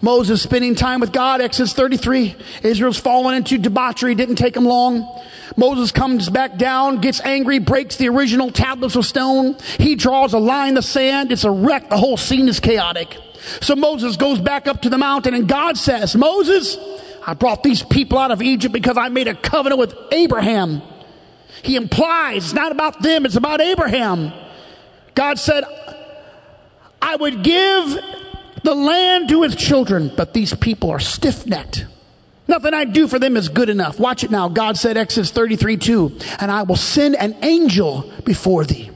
Moses 0.00 0.42
spending 0.42 0.74
time 0.74 1.00
with 1.00 1.12
God, 1.12 1.40
Exodus 1.40 1.72
33. 1.72 2.36
Israel's 2.62 2.98
fallen 2.98 3.36
into 3.36 3.56
debauchery, 3.56 4.14
didn't 4.14 4.36
take 4.36 4.54
him 4.54 4.66
long. 4.66 5.22
Moses 5.56 5.92
comes 5.92 6.28
back 6.30 6.56
down, 6.56 7.00
gets 7.00 7.20
angry, 7.20 7.58
breaks 7.58 7.96
the 7.96 8.08
original 8.08 8.50
tablets 8.50 8.96
of 8.96 9.04
stone. 9.04 9.56
He 9.78 9.94
draws 9.94 10.32
a 10.32 10.38
line 10.38 10.70
in 10.70 10.74
the 10.74 10.82
sand. 10.82 11.32
It's 11.32 11.44
a 11.44 11.50
wreck. 11.50 11.90
The 11.90 11.96
whole 11.96 12.16
scene 12.16 12.48
is 12.48 12.60
chaotic. 12.60 13.16
So 13.60 13.76
Moses 13.76 14.16
goes 14.16 14.40
back 14.40 14.66
up 14.66 14.82
to 14.82 14.90
the 14.90 14.98
mountain 14.98 15.34
and 15.34 15.48
God 15.48 15.76
says, 15.76 16.16
Moses, 16.16 16.78
I 17.26 17.34
brought 17.34 17.62
these 17.62 17.82
people 17.82 18.18
out 18.18 18.30
of 18.30 18.42
Egypt 18.42 18.72
because 18.72 18.96
I 18.96 19.08
made 19.08 19.28
a 19.28 19.34
covenant 19.34 19.78
with 19.78 19.94
Abraham. 20.12 20.82
He 21.62 21.76
implies 21.76 22.44
it's 22.44 22.54
not 22.54 22.72
about 22.72 23.02
them, 23.02 23.24
it's 23.24 23.36
about 23.36 23.60
Abraham. 23.60 24.32
God 25.14 25.38
said, 25.38 25.64
I 27.00 27.16
would 27.16 27.42
give 27.42 27.98
the 28.62 28.74
land 28.74 29.28
to 29.28 29.42
his 29.42 29.54
children, 29.54 30.10
but 30.16 30.32
these 30.32 30.54
people 30.54 30.90
are 30.90 31.00
stiff 31.00 31.46
necked. 31.46 31.86
Nothing 32.46 32.74
I 32.74 32.84
do 32.84 33.08
for 33.08 33.18
them 33.18 33.36
is 33.36 33.48
good 33.48 33.70
enough. 33.70 33.98
Watch 33.98 34.22
it 34.22 34.30
now. 34.30 34.48
God 34.48 34.76
said, 34.76 34.96
Exodus 34.96 35.30
33 35.30 35.76
2, 35.78 36.18
and 36.40 36.50
I 36.50 36.62
will 36.62 36.76
send 36.76 37.16
an 37.16 37.36
angel 37.42 38.12
before 38.24 38.64
thee. 38.64 38.90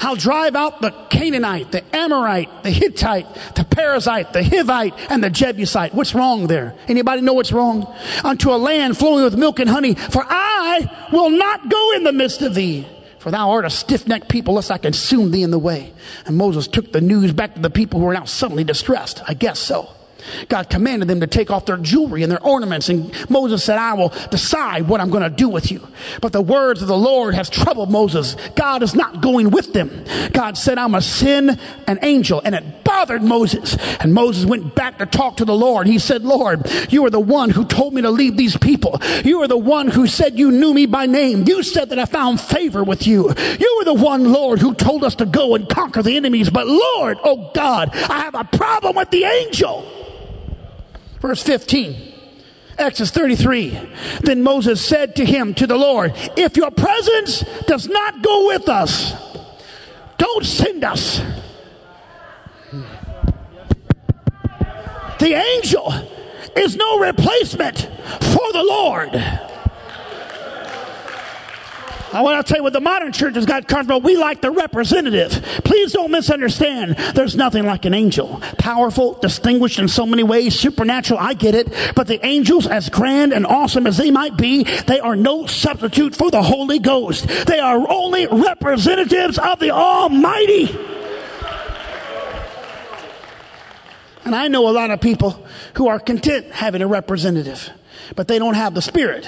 I'll 0.00 0.16
drive 0.16 0.56
out 0.56 0.80
the 0.80 0.90
Canaanite, 1.10 1.72
the 1.72 1.84
Amorite, 1.94 2.62
the 2.62 2.70
Hittite, 2.70 3.32
the 3.54 3.62
Perizzite, 3.62 4.32
the 4.32 4.40
Hivite, 4.40 4.94
and 5.10 5.22
the 5.22 5.30
Jebusite. 5.30 5.94
What's 5.94 6.14
wrong 6.14 6.46
there? 6.46 6.74
Anybody 6.88 7.20
know 7.20 7.32
what's 7.32 7.52
wrong? 7.52 7.92
Unto 8.24 8.50
a 8.50 8.56
land 8.56 8.96
flowing 8.96 9.24
with 9.24 9.36
milk 9.36 9.58
and 9.58 9.68
honey, 9.68 9.94
for 9.94 10.24
I 10.26 11.08
will 11.12 11.30
not 11.30 11.68
go 11.68 11.92
in 11.92 12.04
the 12.04 12.12
midst 12.12 12.42
of 12.42 12.54
thee. 12.54 12.86
For 13.18 13.30
thou 13.30 13.50
art 13.50 13.64
a 13.64 13.70
stiff-necked 13.70 14.28
people, 14.28 14.54
lest 14.54 14.72
I 14.72 14.78
consume 14.78 15.30
thee 15.30 15.44
in 15.44 15.52
the 15.52 15.58
way. 15.58 15.92
And 16.26 16.36
Moses 16.36 16.66
took 16.66 16.90
the 16.90 17.00
news 17.00 17.32
back 17.32 17.54
to 17.54 17.60
the 17.60 17.70
people 17.70 18.00
who 18.00 18.06
were 18.06 18.14
now 18.14 18.24
suddenly 18.24 18.64
distressed. 18.64 19.22
I 19.28 19.34
guess 19.34 19.60
so. 19.60 19.90
God 20.48 20.70
commanded 20.70 21.08
them 21.08 21.20
to 21.20 21.26
take 21.26 21.50
off 21.50 21.66
their 21.66 21.76
jewelry 21.76 22.22
and 22.22 22.30
their 22.30 22.42
ornaments. 22.42 22.88
And 22.88 23.12
Moses 23.30 23.62
said, 23.64 23.78
I 23.78 23.94
will 23.94 24.10
decide 24.30 24.88
what 24.88 25.00
I'm 25.00 25.10
going 25.10 25.22
to 25.22 25.30
do 25.30 25.48
with 25.48 25.70
you. 25.70 25.86
But 26.20 26.32
the 26.32 26.42
words 26.42 26.82
of 26.82 26.88
the 26.88 26.96
Lord 26.96 27.34
has 27.34 27.48
troubled 27.48 27.90
Moses. 27.90 28.36
God 28.56 28.82
is 28.82 28.94
not 28.94 29.20
going 29.20 29.50
with 29.50 29.72
them. 29.72 30.04
God 30.32 30.56
said, 30.56 30.78
I'm 30.78 30.94
a 30.94 31.02
sin 31.02 31.58
an 31.86 31.98
angel. 32.02 32.40
And 32.44 32.54
it 32.54 32.84
bothered 32.84 33.22
Moses. 33.22 33.76
And 34.00 34.14
Moses 34.14 34.44
went 34.44 34.74
back 34.74 34.98
to 34.98 35.06
talk 35.06 35.38
to 35.38 35.44
the 35.44 35.54
Lord. 35.54 35.86
He 35.86 35.98
said, 35.98 36.22
Lord, 36.22 36.70
you 36.90 37.04
are 37.06 37.10
the 37.10 37.20
one 37.20 37.50
who 37.50 37.64
told 37.64 37.94
me 37.94 38.02
to 38.02 38.10
leave 38.10 38.36
these 38.36 38.56
people. 38.56 39.00
You 39.24 39.42
are 39.42 39.48
the 39.48 39.56
one 39.56 39.88
who 39.88 40.06
said 40.06 40.38
you 40.38 40.50
knew 40.50 40.74
me 40.74 40.86
by 40.86 41.06
name. 41.06 41.44
You 41.46 41.62
said 41.62 41.90
that 41.90 41.98
I 41.98 42.04
found 42.04 42.40
favor 42.40 42.84
with 42.84 43.06
you. 43.06 43.28
You 43.58 43.74
were 43.78 43.84
the 43.84 43.94
one, 43.94 44.32
Lord, 44.32 44.58
who 44.58 44.74
told 44.74 45.04
us 45.04 45.16
to 45.16 45.26
go 45.26 45.54
and 45.54 45.68
conquer 45.68 46.02
the 46.02 46.16
enemies. 46.16 46.50
But 46.50 46.66
Lord, 46.66 47.18
oh 47.24 47.50
God, 47.54 47.90
I 47.94 48.20
have 48.20 48.34
a 48.34 48.44
problem 48.44 48.96
with 48.96 49.10
the 49.10 49.24
angel. 49.24 49.88
Verse 51.22 51.40
15. 51.40 52.14
Exodus 52.76 53.12
33. 53.12 53.78
Then 54.22 54.42
Moses 54.42 54.84
said 54.84 55.14
to 55.16 55.24
him, 55.24 55.54
to 55.54 55.68
the 55.68 55.76
Lord, 55.76 56.12
if 56.36 56.56
your 56.56 56.72
presence 56.72 57.44
does 57.68 57.86
not 57.86 58.22
go 58.22 58.48
with 58.48 58.68
us, 58.68 59.14
don't 60.18 60.44
send 60.44 60.82
us. 60.82 61.22
The 65.20 65.34
angel 65.34 65.92
is 66.56 66.74
no 66.74 66.98
replacement 66.98 67.78
for 67.78 68.52
the 68.52 68.64
Lord. 68.66 69.51
I 72.12 72.20
want 72.20 72.44
to 72.44 72.50
tell 72.50 72.58
you 72.58 72.62
what 72.62 72.74
the 72.74 72.80
modern 72.80 73.12
church 73.12 73.36
has 73.36 73.46
got 73.46 73.66
comfortable. 73.66 74.02
We 74.02 74.16
like 74.16 74.42
the 74.42 74.50
representative. 74.50 75.32
Please 75.64 75.92
don't 75.92 76.10
misunderstand. 76.10 76.96
There's 77.14 77.36
nothing 77.36 77.64
like 77.64 77.86
an 77.86 77.94
angel. 77.94 78.42
Powerful, 78.58 79.14
distinguished 79.14 79.78
in 79.78 79.88
so 79.88 80.04
many 80.04 80.22
ways, 80.22 80.58
supernatural. 80.58 81.18
I 81.18 81.32
get 81.32 81.54
it. 81.54 81.72
But 81.94 82.08
the 82.08 82.24
angels, 82.24 82.66
as 82.66 82.90
grand 82.90 83.32
and 83.32 83.46
awesome 83.46 83.86
as 83.86 83.96
they 83.96 84.10
might 84.10 84.36
be, 84.36 84.64
they 84.64 85.00
are 85.00 85.16
no 85.16 85.46
substitute 85.46 86.14
for 86.14 86.30
the 86.30 86.42
Holy 86.42 86.78
Ghost. 86.78 87.26
They 87.46 87.58
are 87.58 87.90
only 87.90 88.26
representatives 88.26 89.38
of 89.38 89.58
the 89.58 89.70
Almighty. 89.70 90.68
And 94.24 94.34
I 94.34 94.48
know 94.48 94.68
a 94.68 94.70
lot 94.70 94.90
of 94.90 95.00
people 95.00 95.44
who 95.74 95.88
are 95.88 95.98
content 95.98 96.52
having 96.52 96.82
a 96.82 96.86
representative, 96.86 97.70
but 98.14 98.28
they 98.28 98.38
don't 98.38 98.54
have 98.54 98.74
the 98.74 98.82
Spirit. 98.82 99.26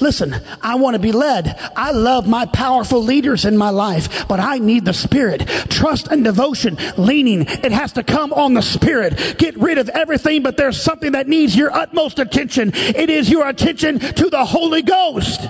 Listen, 0.00 0.34
I 0.62 0.76
want 0.76 0.94
to 0.94 0.98
be 0.98 1.12
led. 1.12 1.58
I 1.76 1.92
love 1.92 2.28
my 2.28 2.46
powerful 2.46 3.02
leaders 3.02 3.44
in 3.44 3.56
my 3.56 3.70
life, 3.70 4.28
but 4.28 4.40
I 4.40 4.58
need 4.58 4.84
the 4.84 4.92
Spirit. 4.92 5.46
Trust 5.68 6.08
and 6.08 6.24
devotion, 6.24 6.76
leaning, 6.96 7.42
it 7.42 7.72
has 7.72 7.92
to 7.92 8.02
come 8.02 8.32
on 8.32 8.54
the 8.54 8.62
Spirit. 8.62 9.36
Get 9.38 9.56
rid 9.56 9.78
of 9.78 9.88
everything, 9.88 10.42
but 10.42 10.56
there's 10.56 10.80
something 10.80 11.12
that 11.12 11.28
needs 11.28 11.56
your 11.56 11.72
utmost 11.72 12.18
attention. 12.18 12.72
It 12.74 13.10
is 13.10 13.30
your 13.30 13.48
attention 13.48 13.98
to 13.98 14.30
the 14.30 14.44
Holy 14.44 14.82
Ghost. 14.82 15.40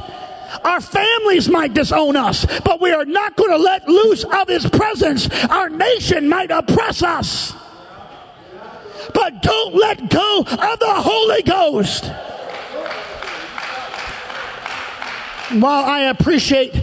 Our 0.65 0.81
families 0.81 1.49
might 1.49 1.75
disown 1.75 2.17
us, 2.17 2.47
but 2.61 2.81
we 2.81 2.91
are 2.93 3.05
not 3.05 3.37
going 3.37 3.51
to 3.51 3.59
let 3.59 3.89
loose 3.89 4.25
of 4.25 4.49
His 4.49 4.67
presence. 4.69 5.29
Our 5.45 5.69
nation 5.69 6.29
might 6.29 6.51
oppress 6.51 7.03
us. 7.03 7.53
But 9.15 9.43
don't 9.43 9.75
let 9.75 10.11
go 10.11 10.41
of 10.41 10.79
the 10.79 10.95
Holy 10.95 11.43
Ghost. 11.43 12.11
While 15.53 15.85
I 15.85 16.03
appreciate 16.05 16.75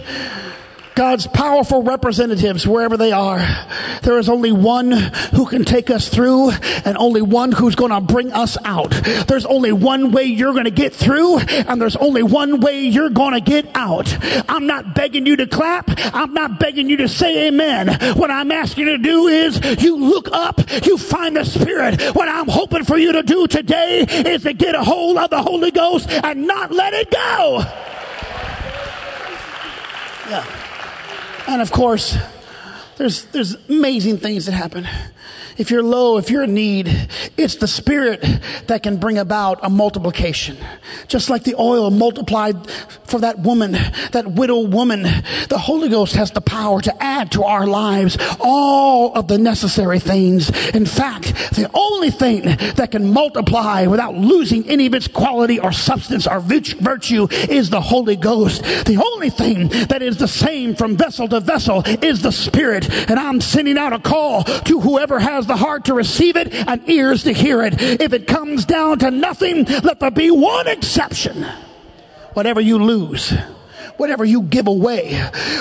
God's 0.96 1.26
powerful 1.26 1.82
representatives 1.82 2.66
wherever 2.66 2.96
they 2.96 3.12
are. 3.12 3.38
There 4.02 4.18
is 4.18 4.30
only 4.30 4.50
one 4.50 4.90
who 4.90 5.44
can 5.44 5.66
take 5.66 5.90
us 5.90 6.08
through 6.08 6.52
and 6.86 6.96
only 6.96 7.20
one 7.20 7.52
who's 7.52 7.74
going 7.74 7.90
to 7.90 8.00
bring 8.00 8.32
us 8.32 8.56
out. 8.64 8.92
There's 9.28 9.44
only 9.44 9.72
one 9.72 10.10
way 10.10 10.24
you're 10.24 10.54
going 10.54 10.64
to 10.64 10.70
get 10.70 10.94
through 10.94 11.40
and 11.40 11.80
there's 11.80 11.96
only 11.96 12.22
one 12.22 12.60
way 12.60 12.86
you're 12.86 13.10
going 13.10 13.34
to 13.34 13.42
get 13.42 13.68
out. 13.74 14.16
I'm 14.48 14.66
not 14.66 14.94
begging 14.94 15.26
you 15.26 15.36
to 15.36 15.46
clap. 15.46 15.90
I'm 16.14 16.32
not 16.32 16.58
begging 16.58 16.88
you 16.88 16.96
to 16.98 17.08
say 17.08 17.48
amen. 17.48 17.88
What 18.16 18.30
I'm 18.30 18.50
asking 18.50 18.86
you 18.86 18.96
to 18.96 19.02
do 19.02 19.28
is 19.28 19.60
you 19.82 19.98
look 19.98 20.30
up, 20.32 20.62
you 20.86 20.96
find 20.96 21.36
the 21.36 21.44
Spirit. 21.44 22.00
What 22.14 22.28
I'm 22.28 22.48
hoping 22.48 22.84
for 22.84 22.96
you 22.96 23.12
to 23.12 23.22
do 23.22 23.46
today 23.46 24.00
is 24.08 24.44
to 24.44 24.54
get 24.54 24.74
a 24.74 24.82
hold 24.82 25.18
of 25.18 25.28
the 25.28 25.42
Holy 25.42 25.72
Ghost 25.72 26.08
and 26.08 26.46
not 26.46 26.72
let 26.72 26.94
it 26.94 27.10
go. 27.10 27.64
Yeah. 30.28 30.44
And 31.48 31.62
of 31.62 31.70
course, 31.70 32.16
there's, 32.96 33.24
there's 33.26 33.54
amazing 33.68 34.18
things 34.18 34.46
that 34.46 34.52
happen. 34.52 34.88
If 35.58 35.70
you're 35.70 35.82
low, 35.82 36.18
if 36.18 36.30
you're 36.30 36.44
in 36.44 36.54
need, 36.54 37.08
it's 37.36 37.56
the 37.56 37.68
Spirit 37.68 38.24
that 38.66 38.82
can 38.82 38.98
bring 38.98 39.18
about 39.18 39.60
a 39.62 39.70
multiplication. 39.70 40.58
Just 41.08 41.30
like 41.30 41.44
the 41.44 41.54
oil 41.54 41.90
multiplied 41.90 42.70
for 43.04 43.20
that 43.20 43.38
woman, 43.38 43.72
that 44.12 44.26
widow 44.26 44.60
woman, 44.60 45.02
the 45.48 45.58
Holy 45.58 45.88
Ghost 45.88 46.14
has 46.16 46.30
the 46.30 46.40
power 46.40 46.80
to 46.82 47.02
add 47.02 47.32
to 47.32 47.44
our 47.44 47.66
lives 47.66 48.18
all 48.40 49.14
of 49.14 49.28
the 49.28 49.38
necessary 49.38 49.98
things. 49.98 50.50
In 50.70 50.84
fact, 50.84 51.28
the 51.54 51.70
only 51.72 52.10
thing 52.10 52.42
that 52.74 52.90
can 52.90 53.12
multiply 53.12 53.86
without 53.86 54.14
losing 54.14 54.68
any 54.68 54.86
of 54.86 54.94
its 54.94 55.08
quality 55.08 55.58
or 55.58 55.72
substance 55.72 56.26
or 56.26 56.40
virtue 56.40 57.28
is 57.30 57.70
the 57.70 57.80
Holy 57.80 58.16
Ghost. 58.16 58.62
The 58.84 59.02
only 59.02 59.30
thing 59.30 59.68
that 59.88 60.02
is 60.02 60.18
the 60.18 60.28
same 60.28 60.74
from 60.74 60.96
vessel 60.96 61.28
to 61.28 61.40
vessel 61.40 61.82
is 62.02 62.22
the 62.22 62.32
Spirit. 62.32 62.90
And 63.08 63.18
I'm 63.18 63.40
sending 63.40 63.78
out 63.78 63.92
a 63.92 63.98
call 63.98 64.44
to 64.44 64.80
whoever 64.80 65.18
has 65.18 65.45
the 65.46 65.56
heart 65.56 65.86
to 65.86 65.94
receive 65.94 66.36
it 66.36 66.52
and 66.52 66.88
ears 66.88 67.24
to 67.24 67.32
hear 67.32 67.62
it. 67.62 67.80
If 67.80 68.12
it 68.12 68.26
comes 68.26 68.64
down 68.64 68.98
to 69.00 69.10
nothing, 69.10 69.64
let 69.64 70.00
there 70.00 70.10
be 70.10 70.30
one 70.30 70.66
exception. 70.66 71.46
Whatever 72.34 72.60
you 72.60 72.78
lose, 72.78 73.32
whatever 73.98 74.24
you 74.24 74.42
give 74.42 74.66
away, 74.66 75.14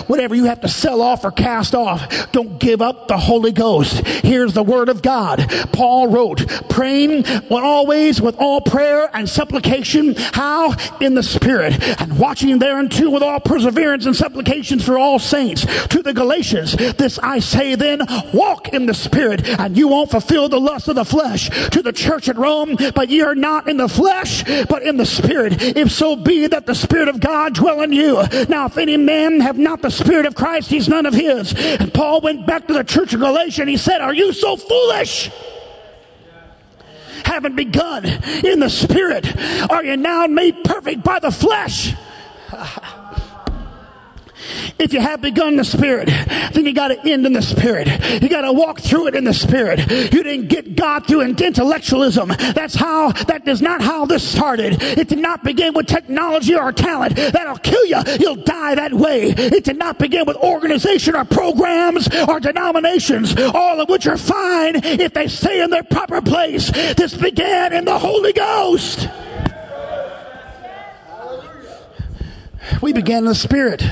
whatever 0.08 0.36
you 0.36 0.46
have 0.46 0.62
to 0.62 0.68
sell 0.68 1.02
off 1.02 1.24
or 1.24 1.32
cast 1.32 1.76
off, 1.76 2.32
don't 2.32 2.60
give 2.60 2.82
up 2.82 3.08
the 3.08 3.18
Holy 3.18 3.52
Ghost. 3.52 4.06
Here's 4.06 4.54
the 4.54 4.64
word 4.64 4.90
of 4.90 5.02
God. 5.02 5.46
Paul 5.72 6.08
wrote, 6.08 6.46
praying 6.70 7.26
always 7.50 8.22
with 8.22 8.36
all 8.38 8.62
prayer 8.62 9.10
and 9.14 9.28
supplication. 9.28 10.16
How? 10.16 10.76
In 11.00 11.16
the 11.16 11.24
Spirit. 11.24 11.82
And 12.02 12.20
watching 12.20 12.60
thereunto 12.60 13.10
with 13.10 13.24
all 13.24 13.40
perseverance 13.40 14.06
and 14.06 14.16
supplications 14.16 14.86
for 14.86 14.98
all 14.98 15.20
saints. 15.20 15.66
To 15.88 16.02
the 16.02 16.14
Galatians, 16.14 16.76
this 16.96 17.20
I 17.20 17.40
say 17.40 17.76
then, 17.76 18.02
walk 18.34 18.70
in 18.70 18.86
the 18.86 18.94
Spirit 18.94 19.48
and 19.48 19.78
you 19.78 19.88
won't 19.88 20.12
fulfill 20.12 20.50
the 20.50 20.60
lust 20.60 20.88
of 20.88 20.96
the 20.96 21.06
flesh. 21.06 21.50
To 21.70 21.82
the 21.82 21.94
church 21.94 22.30
at 22.30 22.38
Rome, 22.38 22.78
but 22.94 23.10
ye 23.10 23.22
are 23.22 23.36
not 23.36 23.68
in 23.68 23.78
the 23.78 23.90
flesh, 23.90 24.44
but 24.68 24.84
in 24.84 24.98
the 24.98 25.06
Spirit. 25.06 25.62
If 25.62 25.92
so 25.92 26.16
be 26.16 26.48
that 26.48 26.66
the 26.66 26.76
Spirit 26.76 27.08
of 27.08 27.20
God 27.20 27.56
dwell 27.56 27.82
in 27.82 27.92
you. 27.92 28.25
Now, 28.50 28.66
if 28.66 28.78
any 28.78 28.98
man 28.98 29.40
have 29.40 29.58
not 29.58 29.82
the 29.82 29.92
Spirit 29.92 30.26
of 30.26 30.36
Christ, 30.36 30.70
he's 30.70 30.88
none 30.88 31.06
of 31.06 31.14
his. 31.14 31.54
And 31.54 31.94
Paul 31.94 32.22
went 32.22 32.46
back 32.46 32.68
to 32.68 32.74
the 32.74 32.84
church 32.84 33.14
of 33.14 33.20
Galatia 33.20 33.62
and 33.62 33.70
he 33.70 33.78
said, 33.78 34.02
Are 34.02 34.14
you 34.14 34.34
so 34.34 34.56
foolish? 34.56 35.32
Haven't 37.24 37.56
begun 37.56 38.06
in 38.06 38.60
the 38.60 38.70
Spirit. 38.70 39.36
Are 39.70 39.84
you 39.84 39.98
now 39.98 40.28
made 40.28 40.64
perfect 40.64 41.04
by 41.04 41.20
the 41.20 41.32
flesh? 41.32 41.94
If 44.78 44.92
you 44.92 45.00
have 45.00 45.22
begun 45.22 45.56
the 45.56 45.64
Spirit, 45.64 46.08
then 46.54 46.66
you 46.66 46.74
got 46.74 46.90
to 46.90 47.00
end 47.10 47.26
in 47.26 47.34
the 47.34 47.42
Spirit. 47.42 47.88
You 48.22 48.28
got 48.28 48.42
to 48.42 48.52
walk 48.52 48.82
through 48.82 49.08
it 49.08 49.16
in 49.16 49.24
the 49.24 49.34
Spirit. 49.34 49.80
You 49.90 50.22
didn't 50.22 50.48
get 50.48 50.76
God 50.76 51.08
through 51.08 51.22
intellectualism. 51.22 52.28
That's 52.28 52.76
how, 52.76 53.12
that 53.12 53.48
is 53.48 53.62
not 53.62 53.82
how 53.82 54.06
this 54.06 54.28
started. 54.28 54.82
It 54.82 55.08
did 55.08 55.20
not 55.20 55.44
begin 55.44 55.74
with 55.74 55.88
technology 55.88 56.56
or 56.56 56.72
talent. 56.74 57.16
That'll 57.16 57.58
kill 57.58 57.86
you. 57.86 58.02
You'll 58.20 58.36
die 58.36 58.76
that 58.76 58.94
way. 58.94 59.30
It 59.30 59.64
did 59.64 59.78
not 59.78 59.98
begin 59.98 60.26
with 60.26 60.36
organization 60.38 61.16
or 61.16 61.24
programs 61.24 62.10
or 62.28 62.42
denominations, 62.42 63.36
all 63.38 63.80
of 63.80 63.88
which 63.88 64.08
are 64.08 64.18
fine 64.18 64.76
if 64.84 65.14
they 65.14 65.28
stay 65.28 65.64
in 65.64 65.70
their 65.70 65.84
proper 65.84 66.22
place. 66.22 66.70
This 66.96 67.14
began 67.14 67.72
in 67.72 67.86
the 67.86 67.98
Holy 67.98 68.34
Ghost. 68.34 69.08
We 72.82 72.94
began 72.94 73.20
in 73.20 73.26
the 73.26 73.36
Spirit. 73.36 73.84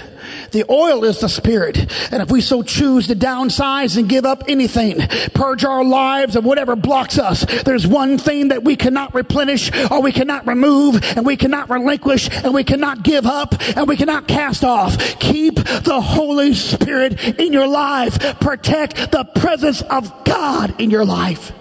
The 0.54 0.66
oil 0.70 1.04
is 1.04 1.20
the 1.20 1.28
Spirit. 1.28 1.78
And 2.12 2.22
if 2.22 2.30
we 2.30 2.40
so 2.40 2.62
choose 2.62 3.08
to 3.08 3.16
downsize 3.16 3.98
and 3.98 4.08
give 4.08 4.24
up 4.24 4.44
anything, 4.48 5.00
purge 5.34 5.66
our 5.66 5.84
lives 5.84 6.36
of 6.36 6.46
whatever 6.46 6.76
blocks 6.76 7.18
us, 7.18 7.44
there's 7.64 7.88
one 7.88 8.20
thing 8.20 8.50
that 8.50 8.64
we 8.64 8.76
cannot 8.76 9.16
replenish 9.16 9.72
or 9.90 10.02
we 10.04 10.12
cannot 10.12 10.46
remove 10.46 11.04
and 11.18 11.26
we 11.26 11.38
cannot 11.38 11.72
relinquish 11.72 12.30
and 12.30 12.54
we 12.54 12.64
cannot 12.64 13.02
give 13.02 13.26
up 13.26 13.56
and 13.76 13.88
we 13.88 13.98
cannot 13.98 14.28
cast 14.28 14.64
off. 14.64 14.96
Keep 15.20 15.56
the 15.56 16.00
Holy 16.00 16.54
Spirit 16.54 17.40
in 17.40 17.52
your 17.52 17.68
life. 17.68 18.40
Protect 18.40 19.12
the 19.12 19.24
presence 19.36 19.82
of 19.82 20.24
God 20.24 20.80
in 20.80 20.92
your 20.92 21.04
life. 21.04 21.52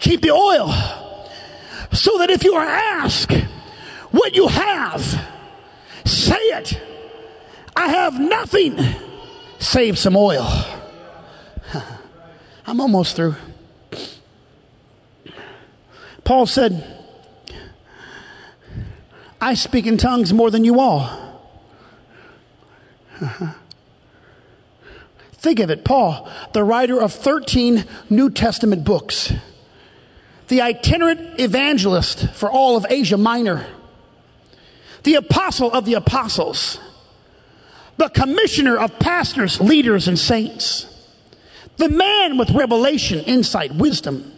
Keep 0.00 0.22
the 0.22 0.30
oil 0.30 0.72
so 1.92 2.16
that 2.18 2.30
if 2.30 2.44
you 2.44 2.54
are 2.54 2.66
asked 2.66 3.32
what 4.10 4.34
you 4.34 4.48
have, 4.48 5.32
Say 6.04 6.36
it. 6.36 6.93
I 7.76 7.88
have 7.88 8.18
nothing 8.20 8.78
save 9.58 9.98
some 9.98 10.16
oil. 10.16 10.46
I'm 12.66 12.80
almost 12.80 13.16
through. 13.16 13.34
Paul 16.24 16.46
said, 16.46 16.84
I 19.40 19.54
speak 19.54 19.86
in 19.86 19.98
tongues 19.98 20.32
more 20.32 20.50
than 20.50 20.64
you 20.64 20.80
all. 20.80 21.20
Think 25.32 25.60
of 25.60 25.70
it, 25.70 25.84
Paul, 25.84 26.30
the 26.54 26.64
writer 26.64 26.98
of 27.00 27.12
13 27.12 27.84
New 28.08 28.30
Testament 28.30 28.84
books, 28.84 29.32
the 30.48 30.62
itinerant 30.62 31.38
evangelist 31.38 32.30
for 32.30 32.50
all 32.50 32.76
of 32.76 32.86
Asia 32.88 33.18
Minor 33.18 33.66
the 35.04 35.14
apostle 35.14 35.70
of 35.70 35.84
the 35.84 35.94
apostles, 35.94 36.80
the 37.96 38.08
commissioner 38.08 38.76
of 38.76 38.98
pastors, 38.98 39.60
leaders, 39.60 40.08
and 40.08 40.18
saints, 40.18 40.86
the 41.76 41.88
man 41.88 42.38
with 42.38 42.50
revelation, 42.50 43.20
insight, 43.20 43.74
wisdom. 43.74 44.32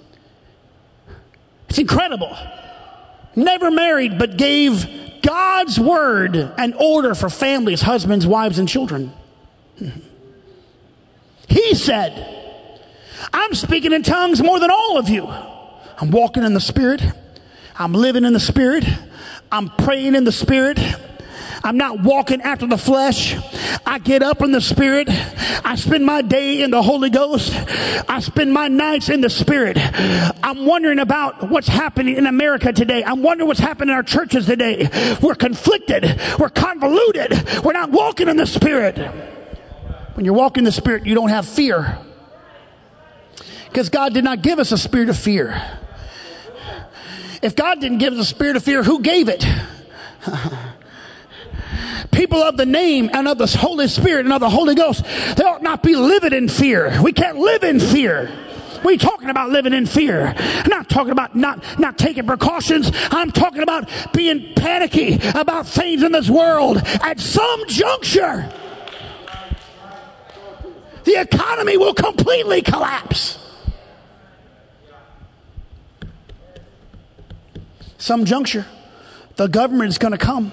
It's 1.69 1.79
incredible. 1.79 2.37
Never 3.35 3.71
married, 3.71 4.19
but 4.19 4.37
gave 4.37 4.87
God's 5.23 5.79
word 5.79 6.37
an 6.37 6.75
order 6.75 7.15
for 7.15 7.29
families, 7.29 7.83
husbands, 7.83 8.27
wives, 8.27 8.59
and 8.59 8.69
children. 8.69 9.13
He 11.49 11.75
said, 11.75 12.37
I'm 13.33 13.55
speaking 13.55 13.93
in 13.93 14.03
tongues 14.03 14.43
more 14.43 14.61
than 14.61 14.71
all 14.71 14.99
of 14.99 15.09
you. 15.09 15.27
I'm 15.27 16.11
walking 16.11 16.43
in 16.43 16.55
the 16.55 16.61
Spirit. 16.61 17.03
I'm 17.77 17.93
living 17.93 18.25
in 18.25 18.33
the 18.33 18.41
Spirit. 18.41 18.85
I'm 19.51 19.71
praying 19.71 20.15
in 20.15 20.25
the 20.25 20.33
Spirit. 20.33 20.79
I'm 21.67 21.79
not 21.79 21.99
walking 21.99 22.43
after 22.43 22.65
the 22.69 22.79
flesh. 22.79 23.37
I 23.85 23.99
get 23.99 24.23
up 24.23 24.41
in 24.41 24.53
the 24.53 24.61
Spirit. 24.61 25.09
I 25.11 25.75
spend 25.75 26.07
my 26.07 26.23
day 26.23 26.63
in 26.63 26.71
the 26.71 26.81
Holy 26.81 27.11
Ghost. 27.11 27.53
I 28.09 28.21
spend 28.21 28.53
my 28.53 28.69
nights 28.69 29.09
in 29.09 29.21
the 29.21 29.29
Spirit. 29.29 29.77
I'm 29.81 30.65
wondering 30.65 31.01
about 31.01 31.51
what's 31.51 31.67
happening 31.67 32.15
in 32.15 32.29
America 32.29 32.73
today. 32.73 33.03
I'm 33.03 33.21
wondering 33.25 33.49
what's 33.49 33.59
happening 33.59 33.89
in 33.89 33.97
our 33.97 34.05
churches 34.05 34.47
today. 34.47 34.89
We're 35.21 35.35
conflicted. 35.35 36.05
We're 36.39 36.51
convoluted. 36.51 37.65
We're 37.65 37.73
not 37.73 37.91
walking 37.91 38.29
in 38.29 38.37
the 38.37 38.47
Spirit. 38.47 38.97
When 40.15 40.25
you're 40.25 40.35
walking 40.35 40.61
in 40.61 40.67
the 40.67 40.73
Spirit, 40.73 41.05
you 41.05 41.17
don't 41.17 41.31
have 41.31 41.49
fear. 41.49 41.99
Because 43.65 43.89
God 43.89 44.15
did 44.15 44.23
not 44.23 44.41
give 44.41 44.61
us 44.61 44.71
a 44.71 44.79
spirit 44.79 45.09
of 45.09 45.19
fear. 45.19 45.61
If 47.43 47.57
God 47.57 47.81
didn't 47.81 47.99
give 47.99 48.13
us 48.13 48.21
a 48.21 48.25
spirit 48.25 48.55
of 48.55 48.63
fear, 48.63 48.85
who 48.85 49.01
gave 49.01 49.29
it? 49.29 49.45
People 52.17 52.43
of 52.43 52.57
the 52.57 52.67
name 52.67 53.11
and 53.13 53.29
of 53.29 53.39
the 53.39 53.47
Holy 53.47 53.87
Spirit 53.89 54.25
and 54.25 54.33
of 54.33 54.41
the 54.41 54.51
Holy 54.51 54.75
Ghost, 54.75 55.05
they 55.37 55.45
ought 55.45 55.63
not 55.63 55.83
be 55.83 55.95
living 55.95 56.33
in 56.33 56.49
fear. 56.49 57.01
We 57.03 57.13
can't 57.13 57.39
live 57.39 57.63
in 57.63 57.79
fear. 57.79 58.31
We 58.85 58.97
talking 58.97 59.31
about 59.31 59.51
living 59.51 59.75
in 59.75 59.87
fear. 59.87 60.35
I'm 60.37 60.71
not 60.71 60.89
talking 60.89 61.13
about 61.13 61.35
not, 61.37 61.79
not 61.79 61.99
taking 61.99 62.27
precautions. 62.27 62.91
I'm 63.11 63.31
talking 63.33 63.63
about 63.63 63.89
being 64.13 64.55
panicky 64.55 65.19
about 65.35 65.67
things 65.67 66.03
in 66.03 66.13
this 66.13 66.31
world. 66.31 66.79
At 67.03 67.21
some 67.21 67.69
juncture, 67.69 68.51
the 71.05 71.21
economy 71.21 71.77
will 71.77 71.95
completely 71.95 72.63
collapse. 72.63 73.39
some 78.07 78.25
juncture, 78.25 78.65
the 79.35 79.49
government 79.49 79.89
is 79.89 79.99
going 79.99 80.13
to 80.13 80.19
come. 80.19 80.53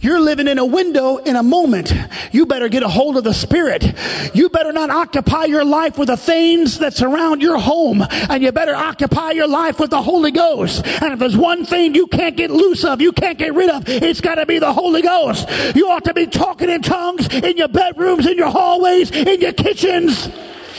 You're 0.00 0.20
living 0.20 0.46
in 0.46 0.58
a 0.58 0.64
window 0.64 1.16
in 1.16 1.34
a 1.34 1.42
moment. 1.42 1.92
You 2.30 2.46
better 2.46 2.68
get 2.68 2.84
a 2.84 2.88
hold 2.88 3.16
of 3.16 3.24
the 3.24 3.34
Spirit. 3.34 3.84
You 4.32 4.48
better 4.48 4.72
not 4.72 4.90
occupy 4.90 5.46
your 5.46 5.64
life 5.64 5.98
with 5.98 6.08
the 6.08 6.16
things 6.16 6.78
that 6.78 6.94
surround 6.94 7.42
your 7.42 7.58
home. 7.58 8.04
And 8.30 8.42
you 8.42 8.52
better 8.52 8.74
occupy 8.74 9.32
your 9.32 9.48
life 9.48 9.80
with 9.80 9.90
the 9.90 10.00
Holy 10.00 10.30
Ghost. 10.30 10.86
And 10.86 11.12
if 11.12 11.18
there's 11.18 11.36
one 11.36 11.64
thing 11.64 11.96
you 11.96 12.06
can't 12.06 12.36
get 12.36 12.50
loose 12.50 12.84
of, 12.84 13.00
you 13.00 13.12
can't 13.12 13.38
get 13.38 13.54
rid 13.54 13.70
of, 13.70 13.88
it's 13.88 14.20
got 14.20 14.36
to 14.36 14.46
be 14.46 14.60
the 14.60 14.72
Holy 14.72 15.02
Ghost. 15.02 15.48
You 15.74 15.88
ought 15.90 16.04
to 16.04 16.14
be 16.14 16.26
talking 16.26 16.70
in 16.70 16.82
tongues 16.82 17.26
in 17.34 17.56
your 17.56 17.68
bedrooms, 17.68 18.26
in 18.26 18.38
your 18.38 18.50
hallways, 18.50 19.10
in 19.10 19.40
your 19.40 19.52
kitchens, 19.52 20.28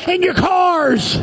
in 0.07 0.23
your 0.23 0.33
cars. 0.33 1.19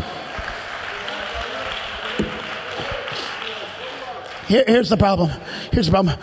Here, 4.48 4.64
here's 4.66 4.90
the 4.90 4.96
problem. 4.96 5.30
Here's 5.72 5.86
the 5.86 5.92
problem. 5.92 6.16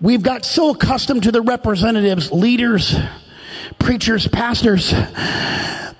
We've 0.00 0.22
got 0.22 0.44
so 0.44 0.70
accustomed 0.70 1.22
to 1.22 1.32
the 1.32 1.40
representatives, 1.40 2.30
leaders, 2.30 2.94
preachers, 3.78 4.28
pastors, 4.28 4.92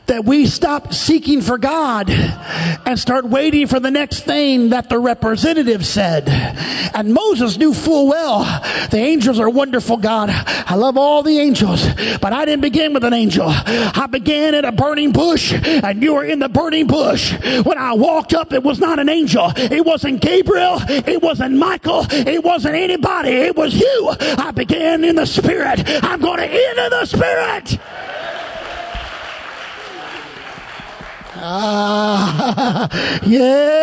that 0.06 0.24
we 0.24 0.46
stop 0.46 0.92
seeking 0.92 1.40
for 1.40 1.58
God 1.58 2.08
and 2.10 2.98
start 2.98 3.24
waiting 3.24 3.66
for 3.66 3.80
the 3.80 3.90
next 3.90 4.20
thing 4.20 4.70
that 4.70 4.88
the 4.88 4.98
representative 4.98 5.84
said. 5.84 6.28
And 6.94 7.12
Moses 7.12 7.56
knew 7.58 7.74
full 7.74 8.08
well 8.08 8.44
the 8.90 8.98
angels 8.98 9.38
are 9.38 9.50
wonderful, 9.50 9.96
God. 9.96 10.30
I 10.30 10.74
love 10.74 10.96
all 10.96 11.22
the 11.22 11.38
angels, 11.38 11.86
but 12.20 12.32
I 12.32 12.44
didn't 12.44 12.62
begin 12.62 12.94
with 12.94 13.04
an 13.04 13.12
angel. 13.12 13.46
I 13.48 14.06
began 14.10 14.54
at 14.54 14.64
a 14.64 14.72
burning 14.72 15.12
bush, 15.12 15.52
and 15.52 16.02
you 16.02 16.14
were 16.14 16.24
in 16.24 16.38
the 16.38 16.48
burning 16.48 16.86
bush. 16.86 17.32
When 17.64 17.78
I 17.78 17.94
walked 17.94 18.34
up, 18.34 18.52
it 18.52 18.62
was 18.62 18.78
not 18.78 18.98
an 18.98 19.08
angel. 19.08 19.52
It 19.56 19.84
wasn't 19.84 20.20
Gabriel. 20.20 20.78
It 20.88 21.22
wasn't 21.22 21.56
Michael. 21.56 22.06
It 22.10 22.42
wasn't 22.44 22.74
anybody. 22.76 23.30
It 23.30 23.56
was 23.56 23.74
you. 23.74 24.14
I 24.20 24.50
began 24.52 25.04
in 25.04 25.16
the 25.16 25.26
spirit. 25.26 25.82
I'm 26.02 26.20
going 26.20 26.38
to 26.38 26.48
end 26.48 26.78
in 26.78 26.90
the 26.90 27.06
spirit. 27.06 27.78
Ah, 31.48 32.88
yay! 33.24 33.76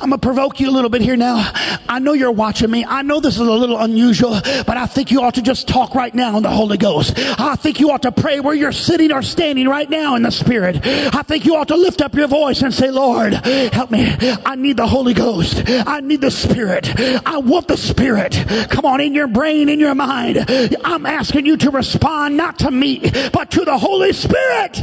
I'm 0.00 0.08
going 0.08 0.18
to 0.20 0.26
provoke 0.26 0.60
you 0.60 0.70
a 0.70 0.72
little 0.72 0.88
bit 0.88 1.02
here 1.02 1.16
now. 1.16 1.50
I 1.88 1.98
know 1.98 2.14
you're 2.14 2.32
watching 2.32 2.70
me. 2.70 2.86
I 2.86 3.02
know 3.02 3.20
this 3.20 3.34
is 3.34 3.40
a 3.40 3.52
little 3.52 3.78
unusual, 3.78 4.30
but 4.30 4.76
I 4.76 4.86
think 4.86 5.10
you 5.10 5.20
ought 5.22 5.34
to 5.34 5.42
just 5.42 5.68
talk 5.68 5.94
right 5.94 6.14
now 6.14 6.38
in 6.38 6.42
the 6.42 6.50
Holy 6.50 6.78
Ghost. 6.78 7.12
I 7.18 7.56
think 7.56 7.80
you 7.80 7.90
ought 7.90 8.02
to 8.02 8.12
pray 8.12 8.40
where 8.40 8.54
you're 8.54 8.72
sitting 8.72 9.12
or 9.12 9.20
standing 9.20 9.68
right 9.68 9.90
now 9.90 10.16
in 10.16 10.22
the 10.22 10.30
Spirit. 10.30 10.80
I 10.84 11.22
think 11.22 11.44
you 11.44 11.56
ought 11.56 11.68
to 11.68 11.76
lift 11.76 12.00
up 12.00 12.14
your 12.14 12.28
voice 12.28 12.62
and 12.62 12.72
say, 12.72 12.90
Lord, 12.90 13.34
help 13.34 13.90
me. 13.90 14.16
I 14.46 14.54
need 14.54 14.78
the 14.78 14.86
Holy 14.86 15.12
Ghost. 15.12 15.62
I 15.68 16.00
need 16.00 16.22
the 16.22 16.30
Spirit. 16.30 16.88
I 17.26 17.38
want 17.38 17.68
the 17.68 17.76
Spirit. 17.76 18.42
Come 18.70 18.86
on, 18.86 19.00
in 19.00 19.14
your 19.14 19.28
brain, 19.28 19.68
in 19.68 19.80
your 19.80 19.94
mind. 19.94 20.46
I'm 20.82 21.04
asking 21.04 21.44
you 21.44 21.58
to 21.58 21.70
respond 21.70 22.38
not 22.38 22.60
to 22.60 22.70
me, 22.70 23.00
but 23.32 23.50
to 23.50 23.64
the 23.66 23.76
Holy 23.76 24.12
Spirit. 24.12 24.82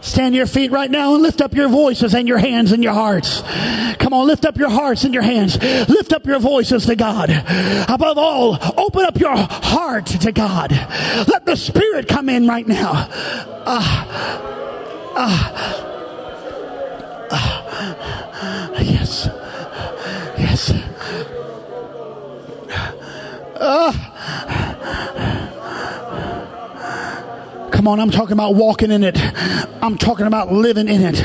Stand 0.00 0.34
your 0.34 0.46
feet 0.46 0.70
right 0.70 0.90
now 0.90 1.14
and 1.14 1.22
lift 1.22 1.40
up 1.40 1.54
your 1.54 1.68
voices 1.68 2.14
and 2.14 2.26
your 2.26 2.38
hands 2.38 2.72
and 2.72 2.82
your 2.82 2.92
hearts. 2.94 3.42
Come 3.98 4.12
on, 4.12 4.26
lift 4.26 4.44
up 4.46 4.56
your 4.56 4.70
hearts 4.70 5.04
and 5.04 5.12
your 5.12 5.22
hands. 5.22 5.56
Lift 5.60 6.12
up 6.12 6.24
your 6.24 6.38
voices 6.38 6.86
to 6.86 6.96
God. 6.96 7.30
Above 7.88 8.16
all, 8.16 8.58
open 8.76 9.04
up 9.04 9.18
your 9.18 9.36
heart 9.36 10.06
to 10.06 10.32
God. 10.32 10.72
Let 10.72 11.44
the 11.44 11.56
Spirit 11.56 12.08
come 12.08 12.28
in 12.28 12.46
right 12.46 12.66
now. 12.66 12.92
Ah, 13.70 14.06
ah, 15.14 15.52
ah, 17.30 18.80
yes, 18.80 19.28
yes. 20.38 20.72
Ah. 23.60 24.07
Come 27.78 27.86
on, 27.86 28.00
I'm 28.00 28.10
talking 28.10 28.32
about 28.32 28.56
walking 28.56 28.90
in 28.90 29.04
it. 29.04 29.16
I'm 29.80 29.96
talking 29.96 30.26
about 30.26 30.50
living 30.50 30.88
in 30.88 31.00
it. 31.00 31.22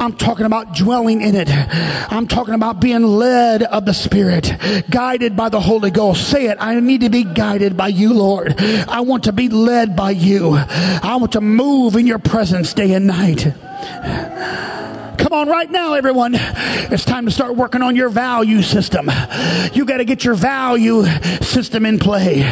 I'm 0.00 0.16
talking 0.16 0.46
about 0.46 0.74
dwelling 0.74 1.20
in 1.20 1.34
it. 1.34 1.50
I'm 1.50 2.26
talking 2.26 2.54
about 2.54 2.80
being 2.80 3.02
led 3.02 3.62
of 3.62 3.84
the 3.84 3.92
Spirit, 3.92 4.50
guided 4.88 5.36
by 5.36 5.50
the 5.50 5.60
Holy 5.60 5.90
Ghost. 5.90 6.30
Say 6.30 6.46
it. 6.46 6.56
I 6.58 6.80
need 6.80 7.02
to 7.02 7.10
be 7.10 7.24
guided 7.24 7.76
by 7.76 7.88
you, 7.88 8.14
Lord. 8.14 8.54
I 8.58 9.02
want 9.02 9.24
to 9.24 9.32
be 9.32 9.50
led 9.50 9.94
by 9.94 10.12
you. 10.12 10.54
I 10.56 11.16
want 11.20 11.32
to 11.32 11.42
move 11.42 11.94
in 11.96 12.06
your 12.06 12.18
presence 12.18 12.72
day 12.72 12.94
and 12.94 13.06
night. 13.06 13.52
Come 15.18 15.32
on, 15.32 15.48
right 15.48 15.70
now, 15.70 15.94
everyone. 15.94 16.34
It's 16.34 17.04
time 17.04 17.24
to 17.26 17.30
start 17.30 17.56
working 17.56 17.82
on 17.82 17.96
your 17.96 18.08
value 18.08 18.62
system. 18.62 19.10
You 19.72 19.84
got 19.84 19.98
to 19.98 20.04
get 20.04 20.24
your 20.24 20.34
value 20.34 21.04
system 21.40 21.86
in 21.86 21.98
play. 21.98 22.42